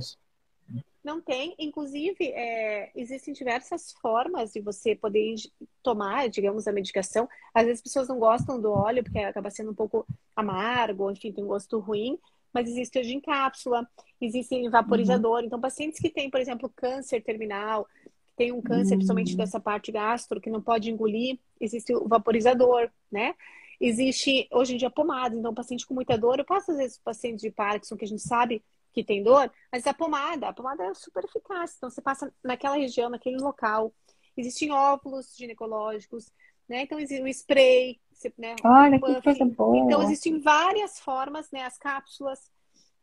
[1.03, 1.55] Não tem.
[1.57, 5.35] Inclusive, é, existem diversas formas de você poder
[5.81, 7.27] tomar, digamos, a medicação.
[7.53, 11.31] Às vezes as pessoas não gostam do óleo porque acaba sendo um pouco amargo, enfim,
[11.31, 12.17] tem um gosto ruim.
[12.53, 13.87] Mas existe hoje em cápsula,
[14.19, 15.39] existe vaporizador.
[15.39, 15.45] Uhum.
[15.45, 17.87] Então, pacientes que têm, por exemplo, câncer terminal,
[18.35, 18.99] tem um câncer, uhum.
[18.99, 23.35] principalmente dessa parte gastro, que não pode engolir, existe o vaporizador, né?
[23.79, 27.41] Existe hoje em dia pomada, então paciente com muita dor, eu passo às vezes pacientes
[27.41, 28.61] de Parkinson que a gente sabe
[28.99, 31.75] que tem dor, mas a pomada, a pomada é super eficaz.
[31.77, 33.93] Então, você passa naquela região, naquele local.
[34.35, 36.31] Existem óvulos ginecológicos,
[36.67, 36.83] né?
[36.83, 37.99] Então, existe o spray,
[38.37, 38.55] né?
[38.63, 39.77] Olha, que coisa boa.
[39.77, 41.63] Então, existem várias formas, né?
[41.63, 42.51] As cápsulas.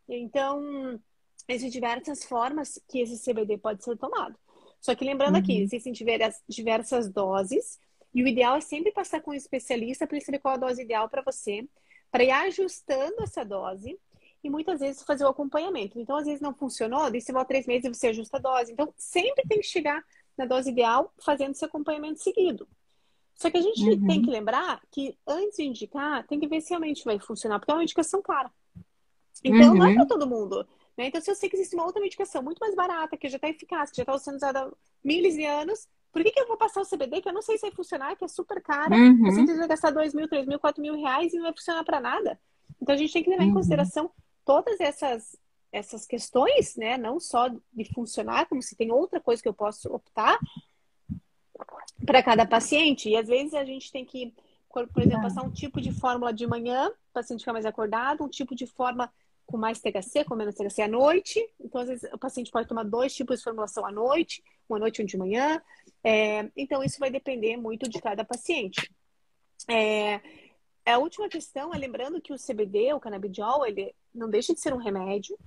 [0.09, 1.01] Então,
[1.49, 4.36] existem diversas formas que esse CBD pode ser tomado.
[4.80, 5.40] Só que lembrando uhum.
[5.40, 7.78] aqui, existem diversas, diversas doses,
[8.14, 10.82] e o ideal é sempre passar com um especialista para ele saber qual a dose
[10.82, 11.66] ideal para você,
[12.11, 13.99] para ir ajustando essa dose
[14.47, 15.99] e muitas vezes fazer o acompanhamento.
[15.99, 18.72] Então, às vezes não funcionou, daí você volta três meses e você ajusta a dose.
[18.72, 20.05] Então, sempre tem que chegar
[20.38, 22.68] na dose ideal fazendo esse acompanhamento seguido.
[23.34, 24.07] Só que a gente uhum.
[24.07, 27.72] tem que lembrar que antes de indicar, tem que ver se realmente vai funcionar, porque
[27.72, 28.51] é uma indicação cara.
[29.42, 29.78] Então, uhum.
[29.78, 30.66] não é para todo mundo.
[30.97, 31.09] Né?
[31.09, 33.49] Então, se eu sei que existe uma outra medicação muito mais barata, que já está
[33.49, 34.72] eficaz, que já está sendo usada há
[35.05, 37.59] miles de anos, por que, que eu vou passar o CBD que eu não sei
[37.59, 38.97] se vai funcionar, que é super cara?
[38.97, 39.24] Uhum.
[39.24, 42.01] Você vai gastar 2 mil, 3 mil, 4 mil reais e não vai funcionar para
[42.01, 42.40] nada.
[42.80, 43.55] Então, a gente tem que levar em uhum.
[43.55, 44.11] consideração
[44.47, 45.36] todas essas
[45.72, 49.92] essas questões, né, não só de funcionar, como se tem outra coisa que eu posso
[49.92, 50.38] optar
[52.07, 53.11] para cada paciente.
[53.11, 54.32] E às vezes a gente tem que,
[54.70, 58.28] por exemplo, passar um tipo de fórmula de manhã, o paciente fica mais acordado, um
[58.28, 59.12] tipo de forma
[59.44, 61.47] com mais THC, com menos THC à noite.
[61.61, 65.01] Então, às vezes, o paciente pode tomar dois tipos de formulação à noite, uma noite
[65.01, 65.62] e um de manhã.
[66.03, 68.90] É, então, isso vai depender muito de cada paciente.
[69.68, 70.20] É,
[70.86, 74.72] a última questão é lembrando que o CBD, o canabidiol, ele não deixa de ser
[74.72, 75.38] um remédio,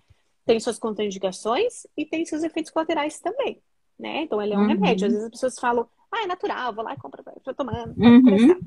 [0.46, 3.62] tem suas contraindicações e tem seus efeitos colaterais também,
[3.98, 4.24] né?
[4.24, 4.68] Então ele é um uhum.
[4.68, 5.08] remédio.
[5.08, 8.60] Às vezes as pessoas falam, ah, é natural, vou lá e compro, estou tomando, uhum.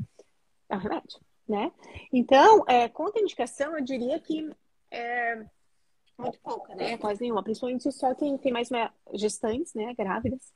[0.68, 1.72] é um remédio, né?
[2.12, 4.48] Então, é, contraindicação, eu diria que
[4.90, 5.44] é
[6.18, 6.96] muito pouca, né?
[6.98, 8.68] Quase nenhuma, principalmente só quem tem mais
[9.14, 10.53] gestantes, né, grávidas.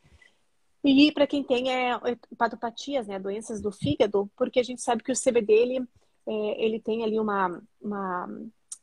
[0.85, 1.99] E para quem tem é,
[2.31, 5.89] hepatopatias, né, doenças do fígado, porque a gente sabe que o CBD ele,
[6.27, 8.29] é, ele tem ali uma, uma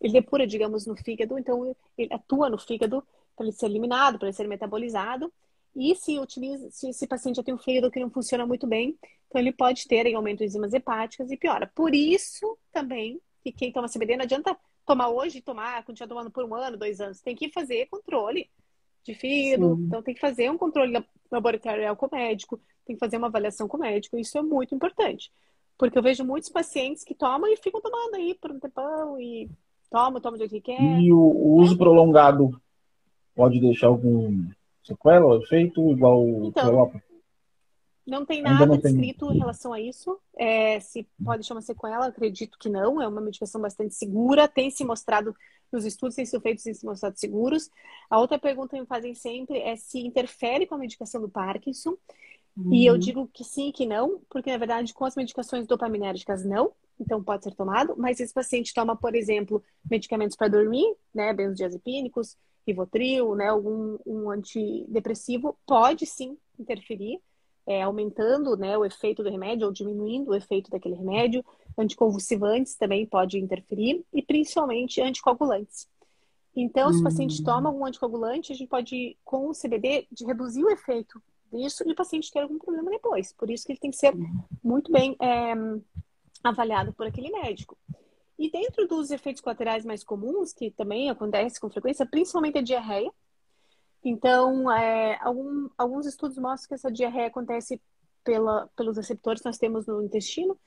[0.03, 3.01] ele depura, digamos, no fígado, então ele atua no fígado
[3.35, 5.31] para ele ser eliminado, para ele ser metabolizado.
[5.75, 8.97] E se, utiliza, se esse paciente já tem um fígado que não funciona muito bem,
[9.27, 11.71] então ele pode ter aí, aumento de enzimas hepáticas e piora.
[11.73, 16.29] Por isso também que quem toma CBD não adianta tomar hoje e tomar, continuar tomando
[16.31, 17.21] por um ano, dois anos.
[17.21, 18.49] Tem que fazer controle
[19.03, 19.85] de fígado, Sim.
[19.85, 23.67] então tem que fazer um controle laboratorial com o médico, tem que fazer uma avaliação
[23.67, 24.17] com o médico.
[24.17, 25.31] Isso é muito importante.
[25.77, 29.49] Porque eu vejo muitos pacientes que tomam e ficam tomando aí por um tempão e
[29.93, 30.81] Toma, toma do que quer.
[30.81, 32.59] E o, o uso prolongado
[33.35, 34.49] pode deixar algum
[34.83, 37.03] sequela ou efeito igual então, Europa?
[38.03, 39.35] Não tem nada não descrito tem...
[39.35, 40.19] em relação a isso.
[40.35, 42.99] É, se pode deixar uma sequela, acredito que não.
[42.99, 44.47] É uma medicação bastante segura.
[44.47, 45.35] Tem se mostrado
[45.71, 47.69] nos estudos, tem sido feitos e se mostrado seguros.
[48.09, 51.95] A outra pergunta que me fazem sempre é se interfere com a medicação do Parkinson.
[52.57, 52.73] Uhum.
[52.73, 52.99] E eu uhum.
[52.99, 57.23] digo que sim e que não, porque na verdade com as medicações dopaminérgicas não então
[57.23, 63.35] pode ser tomado, mas esse paciente toma, por exemplo, medicamentos para dormir, né, benzodiazepínicos, Rivotril,
[63.35, 67.19] né, algum um antidepressivo, pode sim interferir,
[67.65, 71.43] é, aumentando né, o efeito do remédio ou diminuindo o efeito daquele remédio.
[71.77, 75.87] Anticonvulsivantes também pode interferir e principalmente anticoagulantes.
[76.55, 77.43] Então, se o paciente hum.
[77.43, 81.21] toma algum anticoagulante, a gente pode, com o CBD, reduzir o efeito
[81.51, 83.33] disso e o paciente ter algum problema depois.
[83.33, 84.13] Por isso que ele tem que ser
[84.63, 85.53] muito bem é,
[86.43, 87.77] avaliado por aquele médico.
[88.37, 93.11] E dentro dos efeitos colaterais mais comuns, que também acontece com frequência, principalmente a diarreia.
[94.03, 97.81] Então, é, algum, alguns estudos mostram que essa diarreia acontece
[98.23, 100.59] pela, pelos receptores que nós temos no intestino.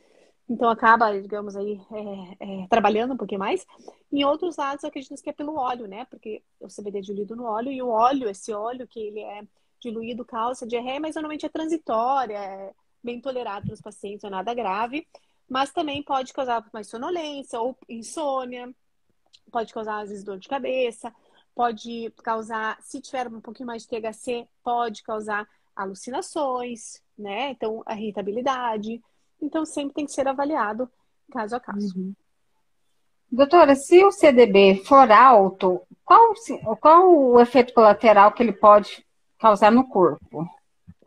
[0.48, 1.80] Então, acaba, digamos aí,
[2.40, 3.66] é, é, trabalhando um pouquinho mais.
[4.12, 6.06] Em outros lados, acreditamos que é pelo óleo, né?
[6.06, 7.72] Porque o CBD é diluído no óleo.
[7.72, 9.42] E o óleo, esse óleo que ele é
[9.80, 12.72] diluído, causa diarreia, mas normalmente é transitória, é
[13.02, 15.06] bem tolerado pelos pacientes, é nada grave
[15.48, 18.72] mas também pode causar mais sonolência ou insônia,
[19.50, 21.12] pode causar às vezes dor de cabeça,
[21.54, 27.50] pode causar, se tiver um pouquinho mais de THC, pode causar alucinações, né?
[27.50, 29.02] Então, a irritabilidade.
[29.40, 30.90] Então, sempre tem que ser avaliado
[31.30, 31.96] caso a caso.
[31.96, 32.14] Uhum.
[33.30, 36.32] Doutora, se o CDB for alto, qual,
[36.80, 39.04] qual o efeito colateral que ele pode
[39.38, 40.48] causar no corpo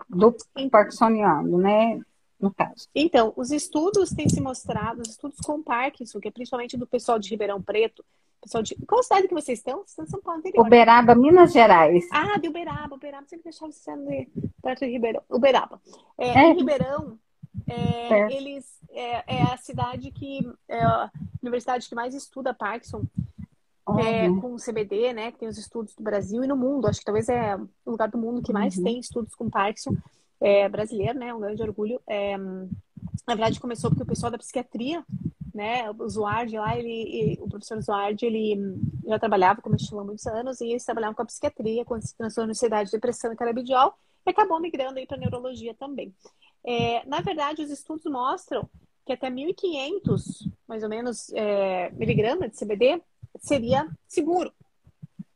[0.09, 0.35] do
[0.69, 1.99] parkinsoniano, né?
[2.39, 2.87] No caso.
[2.95, 7.19] Então, os estudos têm se mostrado, os estudos com Parkinson, que é principalmente do pessoal
[7.19, 8.03] de Ribeirão Preto,
[8.41, 8.75] pessoal de.
[8.87, 9.79] Qual cidade que vocês estão?
[9.79, 10.65] Vocês estão São Paulo interior.
[10.65, 12.07] Uberaba, Minas Gerais.
[12.11, 14.27] Ah, de Uberaba, Uberaba, sempre deixava você
[14.61, 15.21] perto de Ribeirão.
[15.29, 15.81] Uberaba.
[16.17, 16.51] É, é.
[16.51, 17.19] Em Ribeirão,
[17.67, 21.11] é, eles é, é, a cidade que é a
[21.43, 23.03] universidade que mais estuda Parkinson
[23.99, 25.31] é, com CBD, né?
[25.31, 26.87] Que tem os estudos do Brasil e no mundo.
[26.87, 28.83] Acho que talvez é o lugar do mundo que mais uhum.
[28.83, 29.95] tem estudos com Parkinson
[30.41, 31.33] é, brasileiro, né?
[31.33, 32.01] Um grande orgulho.
[32.07, 35.03] É, na verdade, começou porque o pessoal da psiquiatria,
[35.53, 35.89] né?
[35.91, 38.57] O Zuard lá, ele, o professor Zuard, ele
[39.05, 42.49] já trabalhava como estilo há muitos anos e eles trabalhavam com a psiquiatria, se transformou
[42.49, 43.93] em ansiedade, de depressão e carabidiol,
[44.25, 46.13] e acabou migrando aí para neurologia também.
[46.65, 48.69] É, na verdade, os estudos mostram
[49.05, 53.01] que até 1.500, mais ou menos, é, miligramas de CBD
[53.39, 54.53] seria seguro.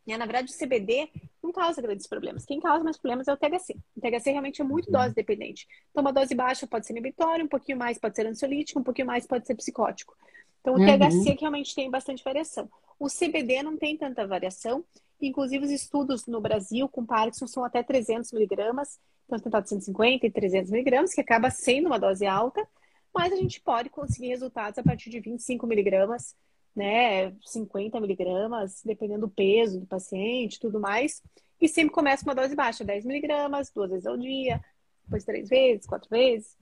[0.05, 1.09] E, na verdade, o CBD
[1.43, 2.45] não causa grandes problemas.
[2.45, 3.75] Quem causa mais problemas é o THC.
[3.95, 5.67] O THC realmente é muito dose dependente.
[5.91, 9.07] Então, uma dose baixa pode ser inibitória, um pouquinho mais pode ser ansiolítico, um pouquinho
[9.07, 10.15] mais pode ser psicótico.
[10.61, 10.85] Então, o uhum.
[10.85, 12.69] THC realmente tem bastante variação.
[12.97, 14.83] O CBD não tem tanta variação.
[15.21, 20.31] Inclusive, os estudos no Brasil com Parkinson são até 300 miligramas então, tentado 150 e
[20.31, 22.65] 300 miligramas, que acaba sendo uma dose alta,
[23.13, 26.35] mas a gente pode conseguir resultados a partir de 25 miligramas,
[26.75, 31.21] né, 50 miligramas, dependendo do peso do paciente, tudo mais.
[31.61, 34.63] E sempre começa com uma dose baixa, 10 miligramas, duas vezes ao dia,
[35.05, 36.57] depois três vezes, quatro vezes.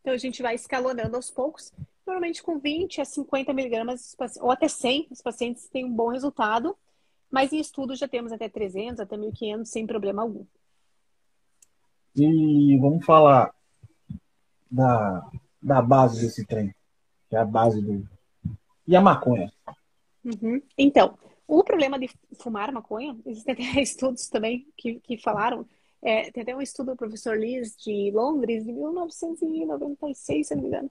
[0.00, 1.72] Então a gente vai escalonando aos poucos.
[2.06, 6.76] Normalmente com 20 a 50 miligramas, ou até 100, os pacientes têm um bom resultado.
[7.30, 10.44] Mas em estudos já temos até 300, até 1.500, sem problema algum.
[12.14, 13.54] E vamos falar
[14.70, 15.30] da,
[15.62, 16.74] da base desse trem,
[17.30, 18.06] que é a base do.
[18.86, 19.52] E a maconha?
[20.24, 20.60] Uhum.
[20.76, 22.08] Então, o problema de
[22.40, 25.66] fumar maconha, existem até estudos também que, que falaram.
[26.00, 30.68] É, tem até um estudo do professor Liz de Londres, de 1996, se não me
[30.68, 30.90] engano.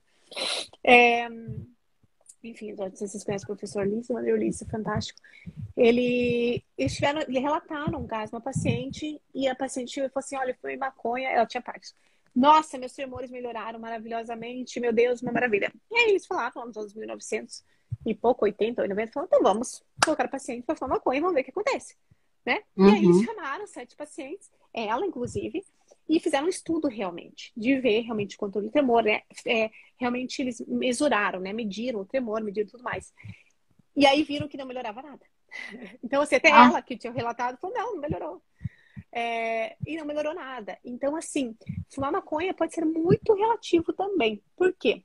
[0.83, 1.27] É,
[2.43, 5.19] enfim, não sei se vocês conhecem o professor Liz, o André Liz, é fantástico.
[5.75, 10.77] Ele, eles tiveram, relataram um caso, uma paciente, e a paciente falou assim: olha, foi
[10.77, 11.95] maconha, ela tinha Parkinson.
[12.33, 15.71] Nossa, meus tremores melhoraram maravilhosamente, meu Deus, uma maravilha.
[15.91, 17.63] E aí eles falavam, nos anos 1900
[18.05, 21.21] e pouco, 80 ou 90, falaram, então vamos colocar o paciente para fumar maconha e
[21.21, 21.95] vamos ver o que acontece.
[22.45, 22.61] Né?
[22.75, 22.89] Uhum.
[22.89, 23.23] E aí uhum.
[23.23, 25.63] chamaram sete pacientes, ela inclusive,
[26.09, 29.21] e fizeram um estudo realmente, de ver realmente o controle do tremor, né?
[29.45, 31.53] É, realmente eles mesuraram, né?
[31.53, 33.13] Mediram o tremor, mediram tudo mais.
[33.95, 35.25] E aí viram que não melhorava nada.
[36.03, 36.65] Então, assim, até ah.
[36.65, 38.41] ela que tinha relatado falou, não, não melhorou.
[39.11, 40.77] É, e não melhorou nada.
[40.83, 41.55] Então, assim,
[41.89, 44.41] fumar maconha pode ser muito relativo também.
[44.55, 45.03] Por quê?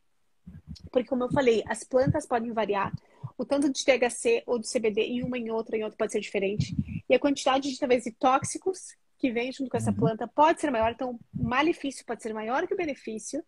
[0.90, 2.92] Porque, como eu falei, as plantas podem variar.
[3.36, 6.20] O tanto de THC ou de CBD em uma em outra, em outra pode ser
[6.20, 6.74] diferente.
[7.08, 9.96] E a quantidade de, talvez, de tóxicos que vem junto com essa uhum.
[9.96, 10.92] planta pode ser maior.
[10.92, 13.42] Então, o malefício pode ser maior que o benefício.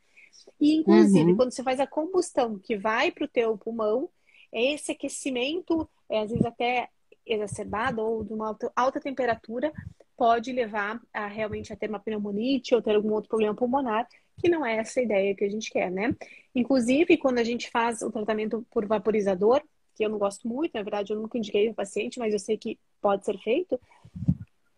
[0.61, 1.37] E, inclusive, uhum.
[1.37, 4.09] quando você faz a combustão que vai para o teu pulmão,
[4.53, 6.89] esse aquecimento, é, às vezes até
[7.27, 9.73] exacerbado ou de uma alta, alta temperatura,
[10.17, 14.09] pode levar a realmente a ter uma pneumonite ou ter algum outro problema pulmonar,
[14.39, 16.15] que não é essa ideia que a gente quer, né?
[16.55, 19.63] Inclusive, quando a gente faz o tratamento por vaporizador,
[19.95, 22.57] que eu não gosto muito, na verdade, eu nunca indiquei o paciente, mas eu sei
[22.57, 23.79] que pode ser feito.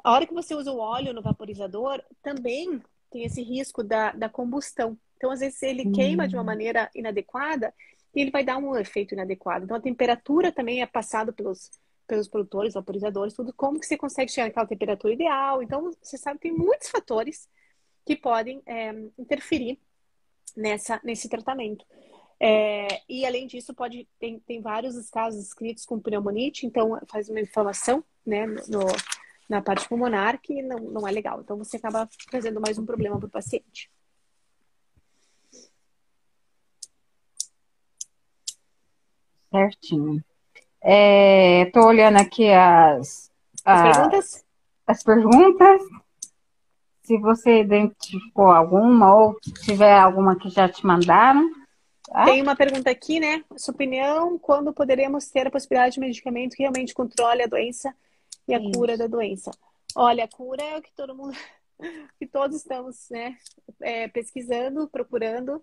[0.02, 2.80] A hora que você usa o óleo no vaporizador, também
[3.10, 4.96] tem esse risco da, da combustão.
[5.16, 6.46] Então, às vezes, ele queima de uma hum.
[6.46, 7.74] maneira inadequada
[8.14, 9.64] e ele vai dar um efeito inadequado.
[9.64, 11.70] Então, a temperatura também é passada pelos,
[12.06, 13.52] pelos produtores, vaporizadores, tudo.
[13.52, 15.62] Como que você consegue chegar naquela temperatura ideal?
[15.62, 17.46] Então, você sabe que tem muitos fatores
[18.04, 19.78] que podem é, interferir
[20.56, 21.84] nessa, nesse tratamento.
[22.42, 27.40] É, e além disso, pode tem, tem vários casos escritos com pneumonite, então faz uma
[27.40, 28.86] inflamação né, no,
[29.48, 31.40] na parte pulmonar que não, não é legal.
[31.40, 33.90] Então você acaba trazendo mais um problema para o paciente.
[39.50, 40.24] Certinho.
[40.82, 43.30] Estou é, olhando aqui as,
[43.64, 44.44] as, as, perguntas.
[44.86, 45.82] As perguntas.
[47.10, 51.50] Se você identificou alguma ou tiver alguma que já te mandaram.
[52.04, 52.24] Tá?
[52.24, 53.42] Tem uma pergunta aqui, né?
[53.56, 57.92] Sua opinião, quando poderemos ter a possibilidade de medicamento que realmente controle a doença
[58.46, 58.70] e a Isso.
[58.70, 59.50] cura da doença?
[59.96, 61.36] Olha, a cura é o que todo mundo
[62.16, 63.36] que todos estamos né,
[63.80, 65.60] é, pesquisando, procurando.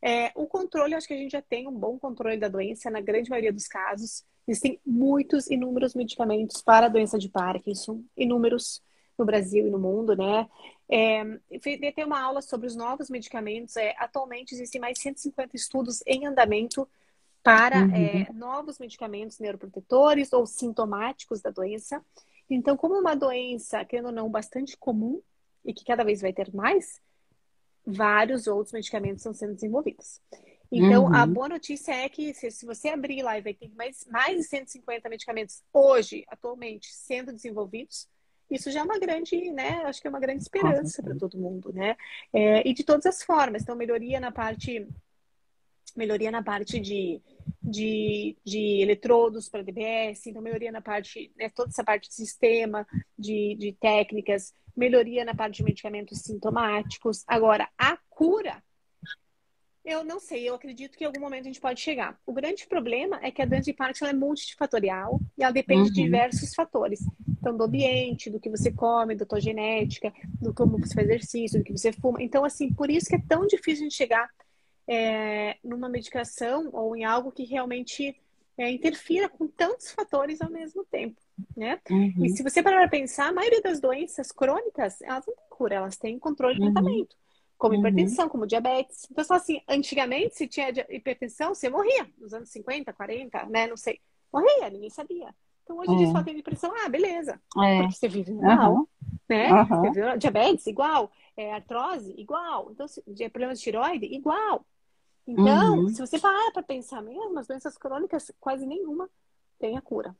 [0.00, 3.02] É, o controle, acho que a gente já tem um bom controle da doença na
[3.02, 4.24] grande maioria dos casos.
[4.48, 8.80] Existem muitos, inúmeros medicamentos para a doença de Parkinson, inúmeros
[9.18, 10.48] no Brasil e no mundo, né?
[10.88, 11.24] É,
[11.92, 13.76] ter uma aula sobre os novos medicamentos.
[13.76, 16.88] É, atualmente existem mais 150 estudos em andamento
[17.42, 17.94] para uhum.
[17.94, 22.04] é, novos medicamentos neuroprotetores ou sintomáticos da doença.
[22.48, 25.20] Então, como uma doença, querendo ou não, bastante comum
[25.64, 27.00] e que cada vez vai ter mais,
[27.84, 30.20] vários outros medicamentos estão sendo desenvolvidos.
[30.70, 31.14] Então, uhum.
[31.14, 34.36] a boa notícia é que se, se, você abrir lá e vai ter mais, mais
[34.38, 38.08] de 150 medicamentos hoje, atualmente, sendo desenvolvidos,
[38.50, 39.82] isso já é uma grande, né?
[39.84, 41.96] Acho que é uma grande esperança para todo mundo, né?
[42.32, 44.86] É, e de todas as formas, então melhoria na parte
[45.96, 47.22] melhoria na parte de,
[47.62, 52.86] de, de eletrodos para DBS, então melhoria na parte, né, toda essa parte de sistema,
[53.18, 57.24] de, de técnicas, melhoria na parte de medicamentos sintomáticos.
[57.26, 58.62] Agora, a cura
[59.86, 62.18] eu não sei, eu acredito que em algum momento a gente pode chegar.
[62.26, 65.94] O grande problema é que a doença de Parkinson é multifatorial e ela depende uhum.
[65.94, 67.00] de diversos fatores.
[67.38, 70.12] Então, do ambiente, do que você come, da tua genética,
[70.42, 72.20] do como você faz exercício, do que você fuma.
[72.20, 74.28] Então, assim, por isso que é tão difícil a gente chegar
[74.88, 78.20] é, numa medicação ou em algo que realmente
[78.58, 81.20] é, interfira com tantos fatores ao mesmo tempo,
[81.56, 81.78] né?
[81.88, 82.24] Uhum.
[82.24, 85.74] E se você parar para pensar, a maioria das doenças crônicas, elas não têm cura,
[85.76, 86.72] elas têm controle de uhum.
[86.72, 87.16] tratamento
[87.58, 87.80] como uhum.
[87.80, 89.06] hipertensão, como diabetes.
[89.10, 92.06] Então, só assim, antigamente, se tinha hipertensão, você morria.
[92.18, 93.66] Nos anos 50, 40, né?
[93.66, 94.00] Não sei.
[94.32, 95.34] Morria, ninguém sabia.
[95.64, 96.12] Então, hoje em dia, é.
[96.12, 97.40] só tem depressão, ah, beleza.
[97.58, 97.82] É.
[97.82, 98.86] Porque você vive mal, uhum.
[99.28, 99.52] né?
[99.52, 99.66] Uhum.
[99.66, 101.10] Você viu, diabetes, igual.
[101.36, 102.70] É, artrose, igual.
[102.70, 104.64] Então, se, problemas de tiroide, igual.
[105.26, 105.88] Então, uhum.
[105.88, 109.10] se você parar para pensar mesmo, as doenças crônicas, quase nenhuma
[109.58, 110.14] tem a cura.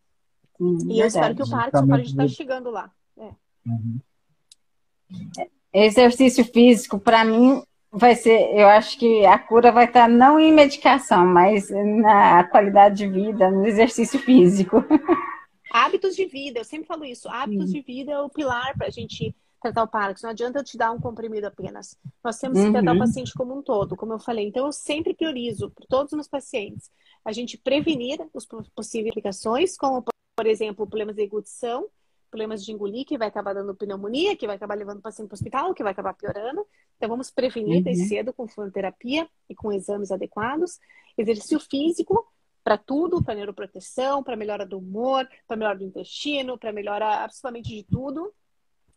[0.59, 2.91] Uhum, e eu espero que o Parkinson pode estar chegando lá.
[3.17, 3.31] É.
[3.67, 4.01] Uhum.
[5.85, 10.53] Exercício físico, para mim, vai ser, eu acho que a cura vai estar não em
[10.53, 14.85] medicação, mas na qualidade de vida, no exercício físico.
[15.73, 18.91] Hábitos de vida, eu sempre falo isso, hábitos de vida é o pilar para a
[18.91, 20.29] gente tratar o Parkinson.
[20.29, 21.97] Não adianta eu te dar um comprimido apenas.
[22.25, 22.97] Nós temos que tratar uhum.
[22.97, 24.47] o paciente como um todo, como eu falei.
[24.47, 26.91] Então, eu sempre priorizo para todos os meus pacientes
[27.25, 30.05] a gente prevenir as possíveis complicações, como,
[30.37, 31.89] por exemplo, problemas de erudição,
[32.31, 35.35] problemas de engolir, que vai acabar dando pneumonia, que vai acabar levando o paciente para
[35.35, 36.67] o hospital, que vai acabar piorando.
[36.97, 37.83] Então, vamos prevenir uhum.
[37.83, 40.79] desde cedo com fonoterapia e com exames adequados.
[41.17, 42.27] Exercício físico
[42.63, 47.69] para tudo, para neuroproteção, para melhora do humor, para melhora do intestino, para melhora absolutamente
[47.69, 48.33] de tudo.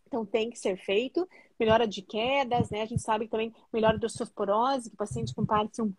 [0.08, 1.28] Então, tem que ser feito.
[1.60, 2.82] Melhora de quedas, né?
[2.82, 5.92] A gente sabe também melhora de osteoporose, que pacientes com Parkinson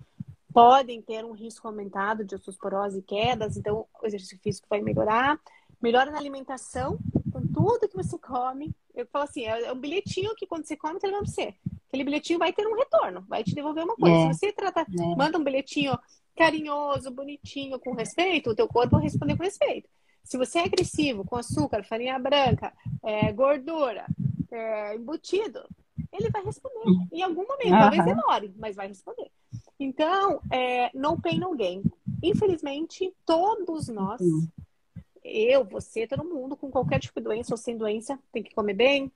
[0.52, 5.38] podem ter um risco aumentado de osteoporose e quedas, então o exercício físico vai melhorar.
[5.80, 6.98] Melhora na alimentação,
[7.40, 8.74] com tudo que você come.
[8.94, 11.54] Eu falo assim, é um bilhetinho que quando você come, você leva pra você.
[11.88, 14.16] Aquele bilhetinho vai ter um retorno, vai te devolver uma coisa.
[14.16, 14.32] É.
[14.32, 15.16] Se você trata, é.
[15.16, 15.98] manda um bilhetinho
[16.36, 19.88] carinhoso, bonitinho, com respeito, o teu corpo vai responder com respeito.
[20.24, 22.72] Se você é agressivo, com açúcar, farinha branca,
[23.02, 24.06] é, gordura,
[24.50, 25.60] é, embutido,
[26.12, 26.84] ele vai responder.
[27.12, 27.80] Em algum momento, uhum.
[27.80, 29.30] talvez demore, mas vai responder.
[29.78, 31.82] Então, é, no pain, no gain.
[32.22, 34.20] Infelizmente, todos nós
[35.30, 38.74] eu, você, todo mundo, com qualquer tipo de doença ou sem doença, tem que comer
[38.74, 39.12] bem,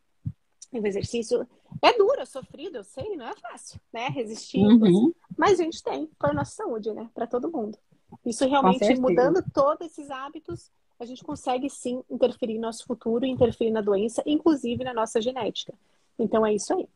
[0.70, 1.46] tem o exercício.
[1.82, 4.08] É duro, é sofrido, eu sei, não é fácil, né?
[4.08, 4.64] Resistir.
[4.64, 5.12] Uhum.
[5.36, 7.08] Mas a gente tem para nossa saúde, né?
[7.14, 7.78] Para todo mundo.
[8.24, 13.70] Isso realmente, mudando todos esses hábitos, a gente consegue sim interferir no nosso futuro, interferir
[13.70, 15.74] na doença, inclusive na nossa genética.
[16.18, 16.88] Então é isso aí.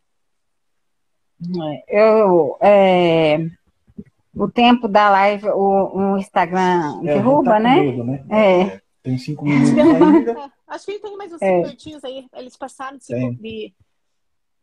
[1.62, 3.38] É, eu, é,
[4.34, 7.80] o tempo da live, o, o Instagram é, derruba, tá né?
[7.80, 8.24] Medo, né?
[8.30, 8.87] É.
[9.02, 10.52] Tem cinco minutos ainda.
[10.66, 11.62] Acho que tem mais uns cinco é.
[11.62, 12.26] minutinhos aí.
[12.34, 13.42] Eles passaram de cinco.
[13.42, 13.74] De,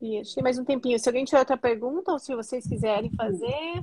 [0.01, 0.99] de, acho que tem mais um tempinho.
[0.99, 3.81] Se alguém tiver outra pergunta, ou se vocês quiserem fazer.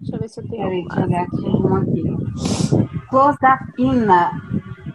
[0.00, 0.62] Deixa eu ver se eu tenho.
[0.62, 3.06] Peraí, deixa eu olhar aqui uma aqui.
[3.08, 4.30] Clozapina.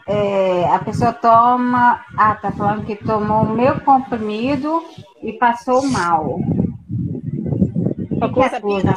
[0.08, 2.06] É, a pessoa toma.
[2.18, 4.82] Ah, tá falando que tomou o meu comprimido
[5.22, 6.40] e passou mal.
[8.22, 8.94] A clozapina?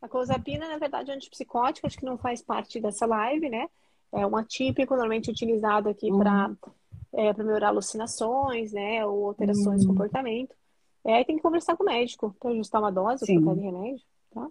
[0.00, 3.66] A clozapina, na verdade, é antipsicótico, acho que não faz parte dessa live, né?
[4.12, 6.18] É um atípico, normalmente utilizado aqui uhum.
[6.18, 6.50] para
[7.12, 9.76] é, melhorar alucinações, né, ou alterações uhum.
[9.80, 10.54] de comportamento.
[11.04, 14.48] É, tem que conversar com o médico para ajustar uma dose, trocar de remédio, tá?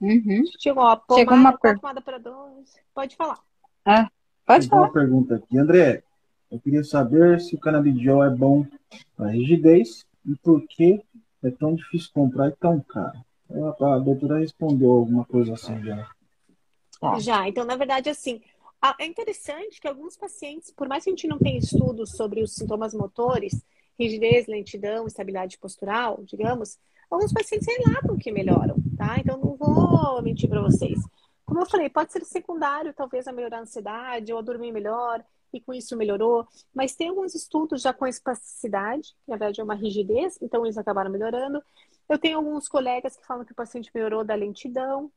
[0.00, 0.44] Uhum.
[0.58, 1.78] Chegou, ó, pomada, Chegou uma per...
[1.78, 2.72] tomada para dose.
[2.94, 3.38] Pode falar.
[3.84, 4.10] Ah,
[4.44, 4.88] pode Chegou falar.
[4.88, 5.58] uma pergunta aqui.
[5.58, 6.02] André,
[6.50, 8.66] eu queria saber se o canabidiol é bom
[9.16, 11.02] para rigidez e por que
[11.42, 13.24] é tão difícil comprar e tão caro.
[13.48, 16.10] A doutora respondeu alguma coisa assim já.
[17.18, 18.40] Já, então, na verdade, assim,
[18.98, 22.54] é interessante que alguns pacientes, por mais que a gente não tenha estudos sobre os
[22.54, 23.64] sintomas motores,
[23.98, 26.78] rigidez, lentidão, estabilidade postural, digamos,
[27.10, 29.16] alguns pacientes relatam que melhoram, tá?
[29.18, 31.00] Então não vou mentir para vocês.
[31.44, 35.24] Como eu falei, pode ser secundário, talvez a melhorar a ansiedade ou a dormir melhor,
[35.52, 36.46] e com isso melhorou.
[36.74, 40.76] Mas tem alguns estudos já com espasticidade, que na verdade é uma rigidez, então eles
[40.76, 41.62] acabaram melhorando.
[42.08, 45.10] Eu tenho alguns colegas que falam que o paciente melhorou da lentidão.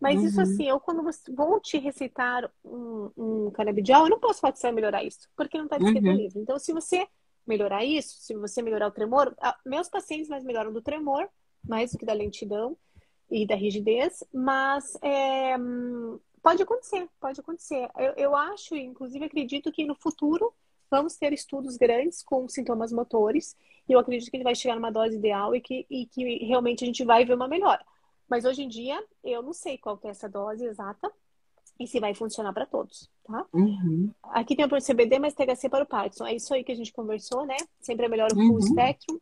[0.00, 0.26] Mas uhum.
[0.26, 1.02] isso assim, eu quando
[1.34, 5.28] vou te receitar um, um canabidiol, eu não posso falar que você vai melhorar isso,
[5.36, 6.12] porque não está descrito uhum.
[6.12, 6.40] no livro.
[6.40, 7.06] Então, se você
[7.46, 9.34] melhorar isso, se você melhorar o tremor,
[9.64, 11.28] meus pacientes mais melhoram do tremor,
[11.66, 12.76] mais do que da lentidão
[13.30, 15.56] e da rigidez, mas é,
[16.42, 17.88] pode acontecer, pode acontecer.
[17.98, 20.52] Eu, eu acho, inclusive, acredito que no futuro
[20.90, 23.56] vamos ter estudos grandes com sintomas motores
[23.88, 26.84] e eu acredito que ele vai chegar numa dose ideal e que, e que realmente
[26.84, 27.84] a gente vai ver uma melhora.
[28.28, 31.10] Mas hoje em dia, eu não sei qual é essa dose exata
[31.78, 33.46] e se vai funcionar para todos, tá?
[33.52, 34.10] Uhum.
[34.24, 36.26] Aqui tem o CBD, mas THC para o Parkinson.
[36.26, 37.56] É isso aí que a gente conversou, né?
[37.80, 38.60] Sempre é melhor o full uhum.
[38.60, 39.18] spectrum,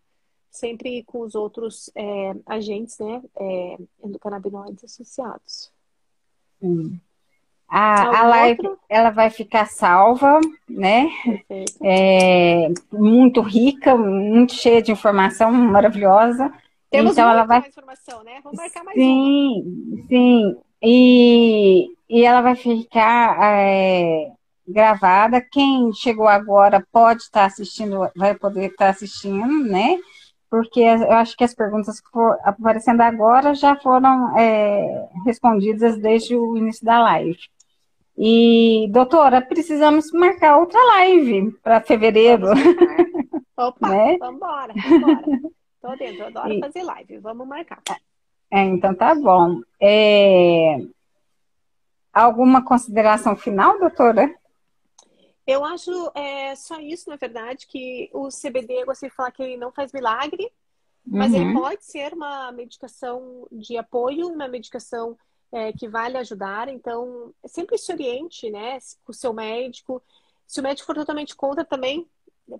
[0.51, 3.23] sempre com os outros é, agentes, né?
[3.39, 5.71] É, endocannabinoides associados.
[7.69, 11.09] A, a live ela vai ficar salva, né?
[11.83, 16.53] É, muito rica, muito cheia de informação maravilhosa.
[16.91, 18.41] Temos então ela vai informação, né?
[18.43, 19.63] Vamos marcar mais Sim,
[19.93, 20.07] uma.
[20.09, 20.57] sim.
[20.83, 24.31] E, e ela vai ficar é,
[24.67, 25.41] gravada.
[25.41, 29.99] Quem chegou agora pode estar assistindo, vai poder estar assistindo, né?
[30.49, 36.37] Porque eu acho que as perguntas que foram aparecendo agora já foram é, respondidas desde
[36.37, 37.39] o início da live.
[38.17, 42.47] E, doutora, precisamos marcar outra live para fevereiro.
[43.59, 44.17] Opa, né?
[44.19, 44.75] vamos embora,
[45.87, 46.61] Tô dentro, eu adoro e...
[46.61, 47.81] fazer live, vamos marcar.
[48.51, 49.61] É, então tá bom.
[49.81, 50.79] É...
[52.13, 54.35] Alguma consideração final, doutora?
[55.47, 59.43] Eu acho é, só isso, na verdade, que o CBD, eu gostaria de falar que
[59.45, 60.51] ele não faz milagre,
[61.07, 61.41] mas uhum.
[61.41, 65.17] ele pode ser uma medicação de apoio, uma medicação
[65.53, 66.69] é, que vale ajudar.
[66.69, 70.03] Então, sempre se oriente, né, com o seu médico.
[70.49, 72.09] Se o médico for totalmente contra também,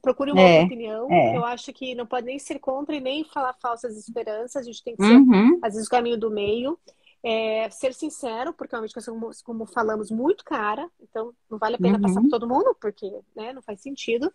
[0.01, 1.11] procure uma é, outra opinião.
[1.11, 1.37] É.
[1.37, 4.57] Eu acho que não pode nem ser contra e nem falar falsas esperanças.
[4.57, 5.59] A gente tem que ser, uhum.
[5.63, 6.79] às vezes, o caminho do meio.
[7.23, 11.75] É, ser sincero, porque é uma medicação, como, como, falamos, muito cara, então não vale
[11.75, 12.03] a pena uhum.
[12.03, 14.33] passar para todo mundo, porque né, não faz sentido.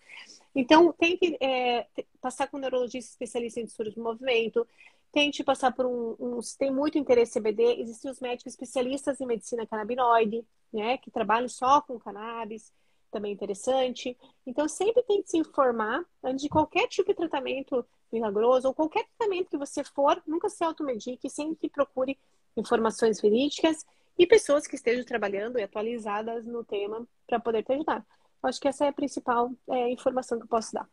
[0.54, 1.88] Então, tem que é,
[2.20, 4.68] passar com um neurologista especialista em distúrbios do movimento,
[5.12, 9.22] tente passar por um, um, se tem muito interesse em CBD, existem os médicos especialistas
[9.22, 12.74] em medicina canabinoide, né, que trabalham só com cannabis,
[13.12, 14.18] também interessante.
[14.46, 19.06] Então, sempre tem que se informar antes de qualquer tipo de tratamento milagroso ou qualquer
[19.18, 22.18] tratamento que você for, nunca se automedique, sempre procure
[22.58, 23.86] informações verídicas
[24.18, 28.06] e pessoas que estejam trabalhando e atualizadas no tema para poder te ajudar.
[28.44, 30.88] Acho que essa é a principal é, informação que eu posso dar.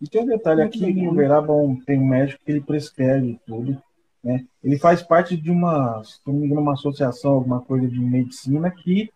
[0.00, 1.52] E tem um detalhe aqui, em Uberaba
[1.86, 3.80] tem um médico que ele prescreve tudo,
[4.22, 4.44] né?
[4.62, 8.70] Ele faz parte de uma, se não me engano, uma associação, alguma coisa de medicina
[8.70, 9.10] que,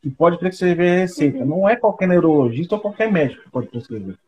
[0.00, 1.38] que pode prescrever receita.
[1.38, 1.46] Uhum.
[1.46, 4.18] Não é qualquer neurologista ou qualquer médico que pode prescrever.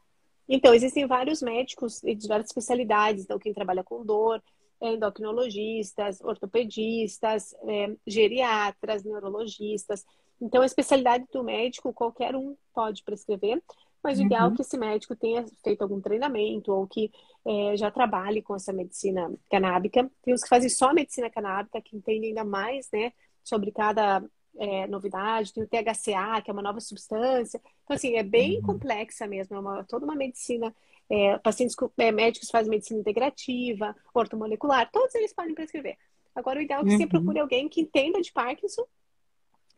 [0.49, 3.25] Então, existem vários médicos de várias especialidades.
[3.25, 4.43] Então, quem trabalha com dor,
[4.81, 10.05] endocrinologistas, ortopedistas, é, geriatras, neurologistas.
[10.41, 13.63] Então, a especialidade do médico, qualquer um pode prescrever.
[14.03, 14.55] Mas o ideal é uhum.
[14.55, 17.11] que esse médico tenha feito algum treinamento ou que
[17.45, 20.11] é, já trabalhe com essa medicina canábica.
[20.23, 23.13] Tem os que fazem só medicina canábica, que entendem ainda mais, né,
[23.45, 24.23] sobre cada
[24.61, 25.55] é, novidade.
[25.55, 27.61] Tem o THCA, que é uma nova substância.
[27.83, 28.63] Então, assim, é bem uhum.
[28.63, 29.57] complexa mesmo.
[29.57, 30.75] É uma, toda uma medicina.
[31.09, 34.89] É, pacientes é, médicos fazem medicina integrativa, ortomolecular.
[34.93, 35.97] Todos eles podem prescrever.
[36.35, 37.09] Agora, o ideal é que você uhum.
[37.09, 38.85] procure alguém que entenda de Parkinson.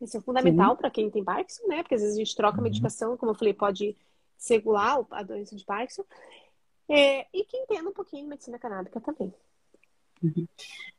[0.01, 1.81] Isso é fundamental para quem tem Parkinson, né?
[1.81, 2.63] Porque às vezes a gente troca uhum.
[2.63, 3.95] medicação, como eu falei, pode
[4.37, 6.03] segular a doença de Parkinson,
[6.89, 9.33] é, e que entenda um pouquinho de medicina canábica também.
[10.23, 10.47] Uhum.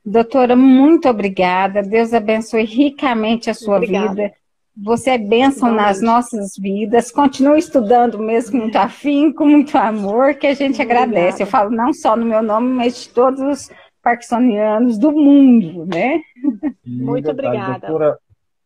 [0.05, 1.83] Doutora, muito obrigada.
[1.83, 4.11] Deus abençoe ricamente a sua obrigada.
[4.11, 4.35] vida.
[4.77, 7.11] Você é bênção nas nossas vidas.
[7.11, 11.05] Continue estudando mesmo muito afim, com muito amor, que a gente obrigada.
[11.05, 11.43] agradece.
[11.43, 13.71] Eu falo não só no meu nome, mas de todos os
[14.03, 16.21] parkinsonianos do mundo, né?
[16.85, 17.87] Muito obrigada.
[17.87, 18.19] Doutora,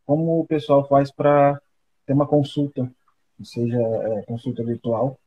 [0.05, 1.61] como o pessoal faz para
[2.07, 2.91] ter uma consulta
[3.45, 5.19] seja é, consulta virtual.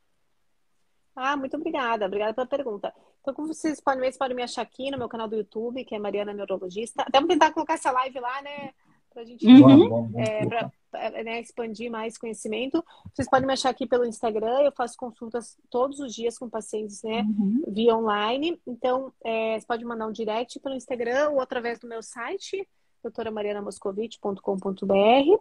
[1.16, 2.06] Ah, muito obrigada.
[2.06, 2.94] Obrigada pela pergunta.
[3.22, 5.86] Então, como vocês podem ver, vocês podem me achar aqui no meu canal do YouTube,
[5.86, 7.04] que é Mariana Neurologista.
[7.04, 8.72] Até vamos tentar colocar essa live lá, né?
[9.14, 10.10] Pra gente uhum.
[10.18, 12.84] é, pra, é, né, expandir mais conhecimento.
[13.14, 14.62] Vocês podem me achar aqui pelo Instagram.
[14.62, 17.24] Eu faço consultas todos os dias com pacientes, né?
[17.24, 17.64] Uhum.
[17.68, 18.58] Via online.
[18.66, 22.66] Então, é, você pode mandar um direct pelo Instagram ou através do meu site,
[23.04, 25.40] doutoramarianamoscovitch.com.br.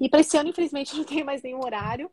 [0.00, 2.10] E para esse ano, infelizmente, não tenho mais nenhum horário.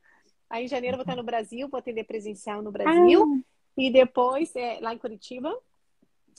[0.49, 3.23] Aí em janeiro eu vou estar no Brasil, vou atender presencial no Brasil.
[3.23, 3.49] Ah.
[3.77, 5.55] E depois, é, lá em Curitiba,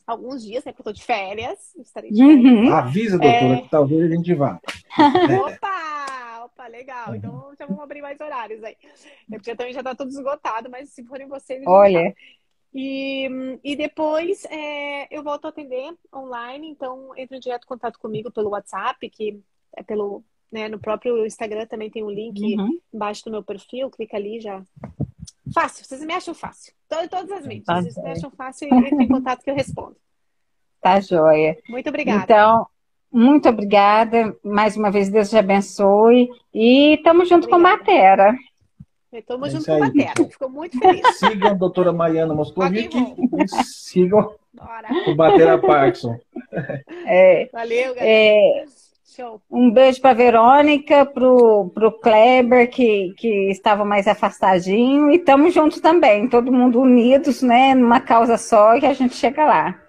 [0.06, 0.72] alguns dias, né?
[0.72, 1.74] Porque eu tô de férias.
[1.76, 2.44] Estarei de férias.
[2.44, 2.72] Uhum.
[2.72, 3.62] Avisa, doutora, é...
[3.62, 4.60] que talvez a gente vá.
[5.46, 6.44] Opa!
[6.44, 7.14] Opa, legal.
[7.14, 8.76] Então já vamos abrir mais horários aí.
[9.30, 11.62] É porque também já tá tudo esgotado, mas se forem vocês.
[11.66, 12.14] Olha.
[12.72, 18.30] E, e depois é, eu volto a atender online, então entre em direto contato comigo
[18.30, 19.40] pelo WhatsApp, que
[19.76, 22.78] é pelo né, no próprio Instagram também tem um link uhum.
[22.92, 24.62] embaixo do meu perfil, clica ali já.
[25.54, 26.72] Fácil, vocês me acham fácil.
[26.88, 29.96] Todas as mídias, tá vocês me acham fácil e entre em contato que eu respondo.
[30.80, 31.58] Tá joia.
[31.68, 32.22] Muito obrigada.
[32.22, 32.66] Então,
[33.12, 34.36] muito obrigada.
[34.42, 36.28] Mais uma vez, Deus te abençoe.
[36.54, 37.62] E estamos junto obrigada.
[37.62, 38.36] com a Matera.
[39.12, 40.28] Estamos é junto com a Matera.
[40.30, 41.02] Ficou muito feliz.
[41.18, 44.88] Sigam a doutora Mariana Moscovici e sigam Bora.
[45.08, 46.16] o Batera Parkinson.
[47.06, 48.08] É, Valeu, galera.
[48.08, 48.64] É,
[49.14, 49.40] Show.
[49.50, 55.80] Um beijo para Verônica, pro, pro Kleber, que, que estava mais afastadinho, e estamos juntos
[55.80, 59.82] também, todo mundo unidos, né, numa causa só, e a gente chega lá.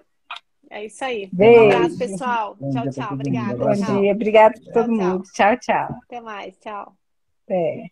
[0.68, 1.28] É isso aí.
[1.32, 1.62] Beijo.
[1.62, 2.56] Um abraço, pessoal.
[2.58, 3.12] Bom tchau, tchau.
[3.12, 3.56] Obrigada.
[3.56, 4.12] Bom dia.
[4.12, 5.22] Obrigada para todo mundo.
[5.34, 5.88] Tchau, tchau.
[6.06, 6.56] Até mais.
[6.58, 6.92] Tchau.
[7.48, 7.84] É.